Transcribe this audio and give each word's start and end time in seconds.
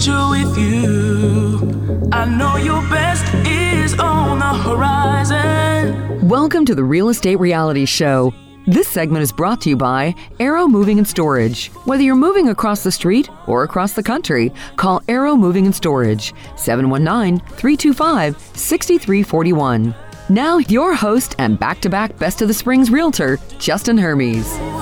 future 0.00 0.28
with 0.30 0.56
you. 0.56 2.08
I 2.10 2.24
know 2.24 2.56
your 2.56 2.80
best 2.88 3.24
is 3.46 3.98
on 3.98 4.38
the 4.38 4.54
horizon. 4.54 6.26
Welcome 6.26 6.64
to 6.66 6.74
the 6.74 6.84
Real 6.84 7.10
Estate 7.10 7.36
Reality 7.36 7.84
Show. 7.84 8.32
This 8.66 8.88
segment 8.88 9.22
is 9.22 9.32
brought 9.32 9.60
to 9.62 9.68
you 9.68 9.76
by 9.76 10.14
Arrow 10.38 10.66
Moving 10.68 10.96
and 10.96 11.06
Storage. 11.06 11.68
Whether 11.84 12.02
you're 12.02 12.16
moving 12.16 12.48
across 12.48 12.82
the 12.82 12.92
street 12.92 13.28
or 13.46 13.62
across 13.62 13.92
the 13.92 14.02
country, 14.02 14.52
call 14.76 15.02
Arrow 15.06 15.36
Moving 15.36 15.66
and 15.66 15.74
Storage 15.74 16.32
719 16.56 17.40
325 17.56 18.38
6341. 18.54 19.94
Now, 20.30 20.58
your 20.58 20.94
host 20.94 21.34
and 21.38 21.58
back 21.58 21.80
to 21.80 21.90
back 21.90 22.16
Best 22.18 22.40
of 22.40 22.48
the 22.48 22.54
Springs 22.54 22.90
realtor, 22.90 23.38
Justin 23.58 23.98
Hermes. 23.98 24.79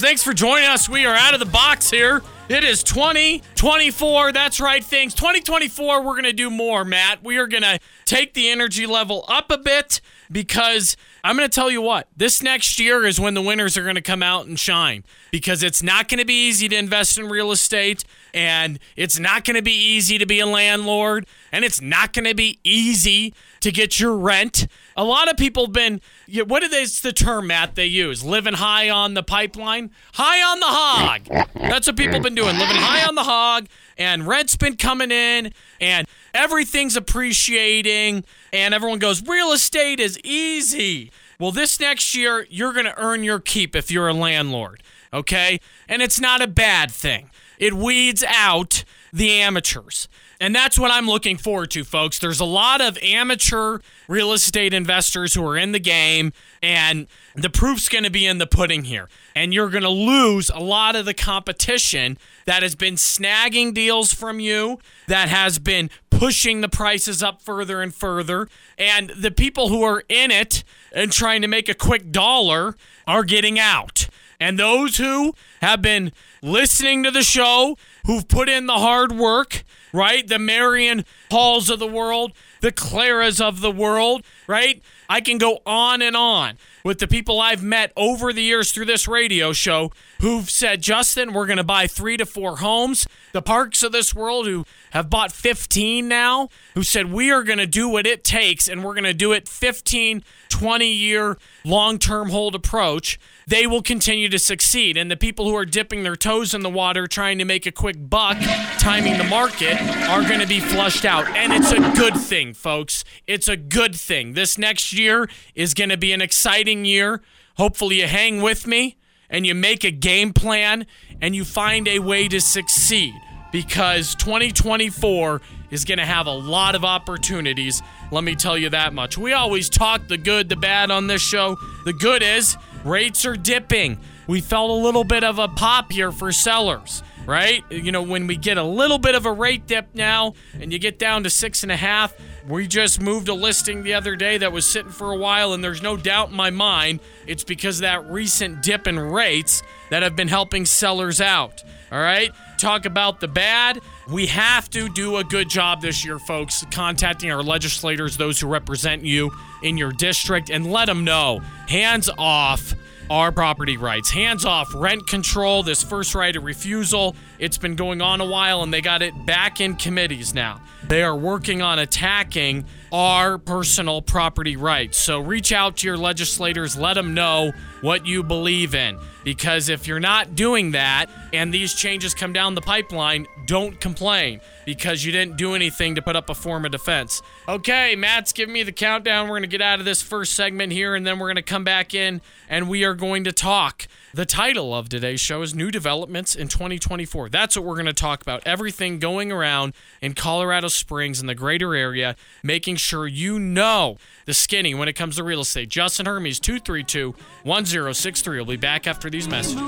Thanks 0.00 0.22
for 0.22 0.32
joining 0.32 0.68
us. 0.68 0.88
We 0.88 1.04
are 1.04 1.14
out 1.14 1.34
of 1.34 1.40
the 1.40 1.46
box 1.46 1.90
here. 1.90 2.22
It 2.48 2.64
is 2.64 2.82
2024. 2.82 4.32
That's 4.32 4.60
right, 4.60 4.82
things. 4.82 5.14
2024, 5.14 6.02
we're 6.02 6.12
going 6.14 6.24
to 6.24 6.32
do 6.32 6.48
more, 6.48 6.84
Matt. 6.84 7.22
We 7.22 7.36
are 7.36 7.46
going 7.46 7.62
to 7.62 7.78
take 8.06 8.34
the 8.34 8.48
energy 8.48 8.86
level 8.86 9.24
up 9.28 9.50
a 9.50 9.58
bit 9.58 10.00
because 10.32 10.96
I'm 11.22 11.36
going 11.36 11.48
to 11.48 11.54
tell 11.54 11.70
you 11.70 11.82
what, 11.82 12.08
this 12.16 12.42
next 12.42 12.80
year 12.80 13.04
is 13.04 13.20
when 13.20 13.34
the 13.34 13.42
winners 13.42 13.76
are 13.76 13.82
going 13.82 13.94
to 13.96 14.00
come 14.00 14.22
out 14.22 14.46
and 14.46 14.58
shine 14.58 15.04
because 15.30 15.62
it's 15.62 15.82
not 15.82 16.08
going 16.08 16.18
to 16.18 16.24
be 16.24 16.48
easy 16.48 16.68
to 16.68 16.76
invest 16.76 17.18
in 17.18 17.28
real 17.28 17.52
estate 17.52 18.04
and 18.32 18.78
it's 18.96 19.18
not 19.18 19.44
going 19.44 19.56
to 19.56 19.62
be 19.62 19.72
easy 19.72 20.18
to 20.18 20.26
be 20.26 20.40
a 20.40 20.46
landlord 20.46 21.26
and 21.52 21.64
it's 21.64 21.80
not 21.80 22.12
going 22.12 22.24
to 22.24 22.34
be 22.34 22.58
easy 22.64 23.34
to 23.60 23.70
get 23.70 24.00
your 24.00 24.16
rent. 24.16 24.66
A 24.96 25.04
lot 25.04 25.30
of 25.30 25.36
people 25.36 25.64
have 25.64 25.72
been, 25.72 26.00
what 26.46 26.62
is 26.62 27.00
the 27.00 27.12
term, 27.12 27.48
Matt, 27.48 27.74
they 27.74 27.86
use? 27.86 28.24
Living 28.24 28.54
high 28.54 28.90
on 28.90 29.14
the 29.14 29.22
pipeline? 29.22 29.90
High 30.14 30.42
on 30.42 30.60
the 30.60 30.66
hog. 30.66 31.46
That's 31.54 31.86
what 31.86 31.96
people 31.96 32.14
have 32.14 32.22
been 32.22 32.34
doing, 32.34 32.58
living 32.58 32.76
high 32.76 33.06
on 33.06 33.14
the 33.14 33.22
hog, 33.22 33.68
and 33.98 34.26
rent's 34.26 34.56
been 34.56 34.76
coming 34.76 35.10
in, 35.10 35.52
and 35.80 36.06
everything's 36.32 36.96
appreciating, 36.96 38.24
and 38.52 38.74
everyone 38.74 38.98
goes, 38.98 39.22
real 39.26 39.52
estate 39.52 40.00
is 40.00 40.18
easy. 40.24 41.12
Well, 41.38 41.52
this 41.52 41.80
next 41.80 42.14
year, 42.14 42.46
you're 42.50 42.72
going 42.72 42.86
to 42.86 42.98
earn 42.98 43.24
your 43.24 43.40
keep 43.40 43.76
if 43.76 43.90
you're 43.90 44.08
a 44.08 44.14
landlord, 44.14 44.82
okay? 45.12 45.60
And 45.88 46.02
it's 46.02 46.20
not 46.20 46.42
a 46.42 46.46
bad 46.46 46.90
thing. 46.90 47.30
It 47.58 47.74
weeds 47.74 48.24
out 48.26 48.84
the 49.12 49.32
amateurs. 49.32 50.08
And 50.40 50.54
that's 50.54 50.78
what 50.78 50.90
I'm 50.90 51.06
looking 51.06 51.36
forward 51.36 51.70
to, 51.72 51.84
folks. 51.84 52.18
There's 52.18 52.40
a 52.40 52.46
lot 52.46 52.80
of 52.80 52.96
amateur 53.02 53.80
real 54.08 54.32
estate 54.32 54.72
investors 54.72 55.34
who 55.34 55.46
are 55.46 55.56
in 55.56 55.72
the 55.72 55.78
game, 55.78 56.32
and 56.62 57.06
the 57.34 57.50
proof's 57.50 57.90
going 57.90 58.04
to 58.04 58.10
be 58.10 58.24
in 58.24 58.38
the 58.38 58.46
pudding 58.46 58.84
here. 58.84 59.10
And 59.36 59.52
you're 59.52 59.68
going 59.68 59.82
to 59.82 59.90
lose 59.90 60.48
a 60.48 60.58
lot 60.58 60.96
of 60.96 61.04
the 61.04 61.12
competition 61.12 62.16
that 62.46 62.62
has 62.62 62.74
been 62.74 62.94
snagging 62.94 63.74
deals 63.74 64.14
from 64.14 64.40
you, 64.40 64.78
that 65.08 65.28
has 65.28 65.58
been 65.58 65.90
pushing 66.08 66.62
the 66.62 66.70
prices 66.70 67.22
up 67.22 67.42
further 67.42 67.82
and 67.82 67.94
further. 67.94 68.48
And 68.78 69.10
the 69.10 69.30
people 69.30 69.68
who 69.68 69.82
are 69.82 70.04
in 70.08 70.30
it 70.30 70.64
and 70.92 71.12
trying 71.12 71.42
to 71.42 71.48
make 71.48 71.68
a 71.68 71.74
quick 71.74 72.10
dollar 72.10 72.76
are 73.06 73.24
getting 73.24 73.58
out. 73.58 74.08
And 74.40 74.58
those 74.58 74.96
who 74.96 75.34
have 75.60 75.82
been 75.82 76.12
listening 76.42 77.02
to 77.02 77.10
the 77.10 77.22
show, 77.22 77.76
who've 78.06 78.26
put 78.26 78.48
in 78.48 78.66
the 78.66 78.78
hard 78.78 79.12
work, 79.12 79.64
right? 79.92 80.26
The 80.26 80.38
Marion 80.38 81.04
Halls 81.30 81.70
of 81.70 81.78
the 81.78 81.86
world, 81.86 82.32
the 82.60 82.72
Claras 82.72 83.40
of 83.40 83.60
the 83.60 83.70
world, 83.70 84.24
right? 84.46 84.82
I 85.08 85.20
can 85.20 85.38
go 85.38 85.58
on 85.66 86.02
and 86.02 86.16
on 86.16 86.56
with 86.84 86.98
the 86.98 87.08
people 87.08 87.40
I've 87.40 87.62
met 87.62 87.92
over 87.96 88.32
the 88.32 88.42
years 88.42 88.72
through 88.72 88.84
this 88.86 89.08
radio 89.08 89.52
show 89.52 89.90
who've 90.20 90.48
said, 90.48 90.82
Justin, 90.82 91.32
we're 91.32 91.46
going 91.46 91.56
to 91.56 91.64
buy 91.64 91.86
three 91.86 92.16
to 92.16 92.26
four 92.26 92.58
homes. 92.58 93.06
The 93.32 93.42
Parks 93.42 93.82
of 93.82 93.92
this 93.92 94.14
world 94.14 94.46
who 94.46 94.64
have 94.92 95.10
bought 95.10 95.32
15 95.32 96.06
now, 96.06 96.48
who 96.74 96.82
said, 96.82 97.12
we 97.12 97.30
are 97.30 97.42
going 97.42 97.58
to 97.58 97.66
do 97.66 97.88
what 97.88 98.06
it 98.06 98.22
takes 98.24 98.68
and 98.68 98.84
we're 98.84 98.94
going 98.94 99.04
to 99.04 99.14
do 99.14 99.32
it 99.32 99.48
15, 99.48 100.22
20 100.48 100.86
year 100.86 101.38
long 101.64 101.98
term 101.98 102.30
hold 102.30 102.54
approach. 102.54 103.18
They 103.50 103.66
will 103.66 103.82
continue 103.82 104.28
to 104.28 104.38
succeed. 104.38 104.96
And 104.96 105.10
the 105.10 105.16
people 105.16 105.44
who 105.44 105.56
are 105.56 105.64
dipping 105.64 106.04
their 106.04 106.14
toes 106.14 106.54
in 106.54 106.60
the 106.62 106.70
water 106.70 107.08
trying 107.08 107.38
to 107.38 107.44
make 107.44 107.66
a 107.66 107.72
quick 107.72 107.96
buck, 107.98 108.38
timing 108.78 109.18
the 109.18 109.24
market, 109.24 109.74
are 110.08 110.22
going 110.22 110.38
to 110.38 110.46
be 110.46 110.60
flushed 110.60 111.04
out. 111.04 111.26
And 111.36 111.52
it's 111.52 111.72
a 111.72 111.80
good 112.00 112.16
thing, 112.16 112.54
folks. 112.54 113.02
It's 113.26 113.48
a 113.48 113.56
good 113.56 113.96
thing. 113.96 114.34
This 114.34 114.56
next 114.56 114.92
year 114.92 115.28
is 115.56 115.74
going 115.74 115.90
to 115.90 115.96
be 115.96 116.12
an 116.12 116.22
exciting 116.22 116.84
year. 116.84 117.22
Hopefully, 117.56 117.98
you 117.98 118.06
hang 118.06 118.40
with 118.40 118.68
me 118.68 118.96
and 119.28 119.44
you 119.44 119.56
make 119.56 119.82
a 119.82 119.90
game 119.90 120.32
plan 120.32 120.86
and 121.20 121.34
you 121.34 121.44
find 121.44 121.88
a 121.88 121.98
way 121.98 122.28
to 122.28 122.40
succeed 122.40 123.14
because 123.50 124.14
2024 124.14 125.42
is 125.72 125.84
going 125.84 125.98
to 125.98 126.06
have 126.06 126.28
a 126.28 126.32
lot 126.32 126.76
of 126.76 126.84
opportunities. 126.84 127.82
Let 128.12 128.22
me 128.22 128.36
tell 128.36 128.56
you 128.56 128.70
that 128.70 128.94
much. 128.94 129.18
We 129.18 129.32
always 129.32 129.68
talk 129.68 130.06
the 130.06 130.16
good, 130.16 130.48
the 130.48 130.56
bad 130.56 130.92
on 130.92 131.08
this 131.08 131.22
show. 131.22 131.56
The 131.84 131.92
good 131.92 132.22
is 132.22 132.56
rates 132.84 133.24
are 133.24 133.36
dipping. 133.36 133.98
We 134.26 134.40
felt 134.40 134.70
a 134.70 134.74
little 134.74 135.04
bit 135.04 135.24
of 135.24 135.38
a 135.38 135.48
pop 135.48 135.90
here 135.90 136.12
for 136.12 136.32
sellers, 136.32 137.02
right? 137.26 137.64
You 137.70 137.92
know, 137.92 138.02
when 138.02 138.26
we 138.26 138.36
get 138.36 138.58
a 138.58 138.62
little 138.62 138.98
bit 138.98 139.14
of 139.14 139.26
a 139.26 139.32
rate 139.32 139.66
dip 139.66 139.94
now 139.94 140.34
and 140.58 140.72
you 140.72 140.78
get 140.78 140.98
down 140.98 141.24
to 141.24 141.30
six 141.30 141.62
and 141.62 141.72
a 141.72 141.76
half, 141.76 142.14
we 142.48 142.66
just 142.66 143.00
moved 143.00 143.28
a 143.28 143.34
listing 143.34 143.82
the 143.82 143.94
other 143.94 144.16
day 144.16 144.38
that 144.38 144.52
was 144.52 144.66
sitting 144.66 144.92
for 144.92 145.12
a 145.12 145.16
while, 145.16 145.52
and 145.52 145.62
there's 145.62 145.82
no 145.82 145.96
doubt 145.96 146.30
in 146.30 146.36
my 146.36 146.50
mind 146.50 147.00
it's 147.26 147.44
because 147.44 147.80
that 147.80 148.08
recent 148.10 148.62
dip 148.62 148.86
in 148.86 148.98
rates 148.98 149.62
that 149.90 150.02
have 150.02 150.16
been 150.16 150.28
helping 150.28 150.64
sellers 150.64 151.20
out. 151.20 151.62
All 151.92 152.00
right? 152.00 152.30
Talk 152.58 152.84
about 152.84 153.20
the 153.20 153.28
bad. 153.28 153.80
We 154.08 154.26
have 154.26 154.70
to 154.70 154.88
do 154.88 155.16
a 155.16 155.24
good 155.24 155.48
job 155.48 155.82
this 155.82 156.04
year, 156.04 156.18
folks, 156.18 156.64
contacting 156.70 157.30
our 157.30 157.42
legislators, 157.42 158.16
those 158.16 158.40
who 158.40 158.48
represent 158.48 159.04
you 159.04 159.30
in 159.62 159.76
your 159.76 159.92
district, 159.92 160.50
and 160.50 160.70
let 160.70 160.86
them 160.86 161.04
know 161.04 161.40
hands 161.68 162.08
off 162.18 162.74
our 163.10 163.32
property 163.32 163.76
rights. 163.76 164.08
Hands 164.10 164.44
off 164.44 164.72
rent 164.72 165.06
control, 165.08 165.64
this 165.64 165.82
first 165.82 166.14
right 166.14 166.34
of 166.34 166.44
refusal. 166.44 167.16
It's 167.40 167.58
been 167.58 167.74
going 167.74 168.00
on 168.00 168.20
a 168.20 168.26
while 168.26 168.62
and 168.62 168.72
they 168.72 168.80
got 168.80 169.02
it 169.02 169.26
back 169.26 169.60
in 169.60 169.74
committees 169.74 170.32
now. 170.32 170.60
They 170.84 171.02
are 171.02 171.16
working 171.16 171.60
on 171.60 171.80
attacking 171.80 172.66
our 172.92 173.36
personal 173.36 174.00
property 174.00 174.56
rights. 174.56 174.96
So 174.98 175.18
reach 175.18 175.52
out 175.52 175.78
to 175.78 175.88
your 175.88 175.96
legislators, 175.96 176.76
let 176.76 176.94
them 176.94 177.12
know 177.12 177.52
what 177.80 178.06
you 178.06 178.22
believe 178.22 178.74
in. 178.76 178.96
Because 179.24 179.68
if 179.68 179.86
you're 179.86 180.00
not 180.00 180.34
doing 180.34 180.72
that 180.72 181.06
and 181.32 181.52
these 181.52 181.74
changes 181.74 182.14
come 182.14 182.32
down 182.32 182.54
the 182.54 182.60
pipeline, 182.60 183.26
don't 183.46 183.80
complain 183.80 184.40
because 184.64 185.04
you 185.04 185.12
didn't 185.12 185.36
do 185.36 185.54
anything 185.54 185.94
to 185.96 186.02
put 186.02 186.16
up 186.16 186.30
a 186.30 186.34
form 186.34 186.64
of 186.64 186.70
defense. 186.70 187.22
Okay, 187.48 187.96
Matt's 187.96 188.32
giving 188.32 188.52
me 188.52 188.62
the 188.62 188.72
countdown. 188.72 189.26
We're 189.26 189.38
going 189.38 189.42
to 189.42 189.48
get 189.48 189.62
out 189.62 189.78
of 189.78 189.84
this 189.84 190.02
first 190.02 190.34
segment 190.34 190.72
here 190.72 190.94
and 190.94 191.06
then 191.06 191.18
we're 191.18 191.26
going 191.26 191.36
to 191.36 191.42
come 191.42 191.64
back 191.64 191.94
in 191.94 192.20
and 192.48 192.68
we 192.68 192.84
are 192.84 192.94
going 192.94 193.24
to 193.24 193.32
talk. 193.32 193.86
The 194.12 194.26
title 194.26 194.74
of 194.74 194.88
today's 194.88 195.20
show 195.20 195.42
is 195.42 195.54
New 195.54 195.70
Developments 195.70 196.34
in 196.34 196.48
2024. 196.48 197.28
That's 197.28 197.56
what 197.56 197.64
we're 197.64 197.74
going 197.74 197.86
to 197.86 197.92
talk 197.92 198.22
about. 198.22 198.42
Everything 198.46 198.98
going 198.98 199.30
around 199.30 199.74
in 200.00 200.14
Colorado 200.14 200.68
Springs 200.68 201.20
and 201.20 201.28
the 201.28 201.34
greater 201.34 201.74
area, 201.74 202.16
making 202.42 202.76
sure 202.76 203.06
you 203.06 203.38
know 203.38 203.98
the 204.30 204.34
skinny 204.34 204.76
when 204.76 204.86
it 204.86 204.92
comes 204.92 205.16
to 205.16 205.24
real 205.24 205.40
estate. 205.40 205.68
Justin 205.68 206.06
Hermes, 206.06 206.38
232 206.38 207.16
1063. 207.42 208.36
We'll 208.36 208.46
be 208.46 208.56
back 208.56 208.86
after 208.86 209.10
these 209.10 209.28
messages. 209.28 209.60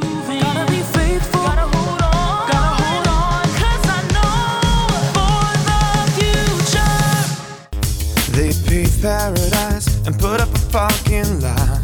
They 8.30 8.86
paradise 9.02 10.06
and 10.06 10.16
put 10.20 10.40
up 10.40 10.48
a 10.54 10.70
parking 10.70 11.40
lot. 11.40 11.80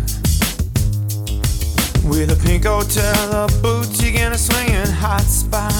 With 2.04 2.30
a 2.30 2.40
pink 2.44 2.64
hotel, 2.64 3.32
a 3.32 3.48
boutique, 3.60 4.20
and 4.20 4.34
a 4.34 4.38
swinging 4.38 4.86
hot 4.86 5.22
spot. 5.22 5.72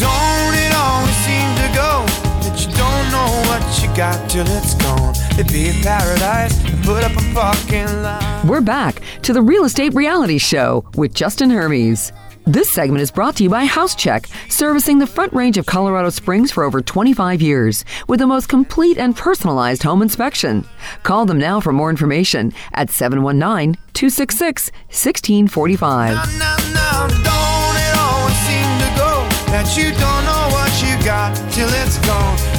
Don't 0.00 0.54
it 0.64 0.74
always 0.74 1.16
seem 1.22 1.54
to 1.54 1.74
go 1.76 2.29
you 2.60 2.72
don't 2.76 3.10
know 3.10 3.42
what 3.46 3.82
you 3.82 3.88
got 3.96 4.28
till 4.28 4.46
it's 4.48 4.74
gone? 4.74 5.14
They 5.36 5.44
paved 5.44 5.84
paradise 5.84 6.70
put 6.82 7.04
up 7.04 7.12
a 7.12 7.34
parking 7.34 8.02
lot. 8.02 8.44
We're 8.44 8.60
back 8.60 9.00
to 9.22 9.32
the 9.32 9.42
Real 9.42 9.64
Estate 9.64 9.94
Reality 9.94 10.38
Show 10.38 10.84
with 10.96 11.14
Justin 11.14 11.50
Hermes. 11.50 12.12
This 12.46 12.70
segment 12.70 13.02
is 13.02 13.10
brought 13.10 13.36
to 13.36 13.44
you 13.44 13.50
by 13.50 13.66
HouseCheck, 13.66 14.26
servicing 14.50 14.98
the 14.98 15.06
front 15.06 15.32
range 15.32 15.58
of 15.58 15.66
Colorado 15.66 16.10
Springs 16.10 16.50
for 16.50 16.64
over 16.64 16.80
25 16.80 17.40
years 17.40 17.84
with 18.08 18.18
the 18.18 18.26
most 18.26 18.48
complete 18.48 18.98
and 18.98 19.14
personalized 19.14 19.82
home 19.82 20.02
inspection. 20.02 20.64
Call 21.02 21.26
them 21.26 21.38
now 21.38 21.60
for 21.60 21.72
more 21.72 21.90
information 21.90 22.52
at 22.72 22.90
719 22.90 23.74
266 23.92 24.72
1645. 24.88 26.14
Now, 26.14 26.56
now, 26.74 27.06
don't 27.08 27.76
it 27.76 27.96
always 27.98 28.36
seem 28.48 28.66
to 28.82 28.90
go 28.96 29.28
that 29.52 29.76
you 29.76 29.90
don't 29.92 30.24
know 30.24 30.48
what 30.56 30.72
you 30.82 31.04
got 31.04 31.36
till 31.52 31.68
it's 31.68 31.98
gone. 32.06 32.49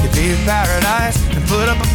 Paradise 0.44 1.16
and 1.36 1.46
put 1.48 1.68
up 1.68 1.78
a. 1.78 1.92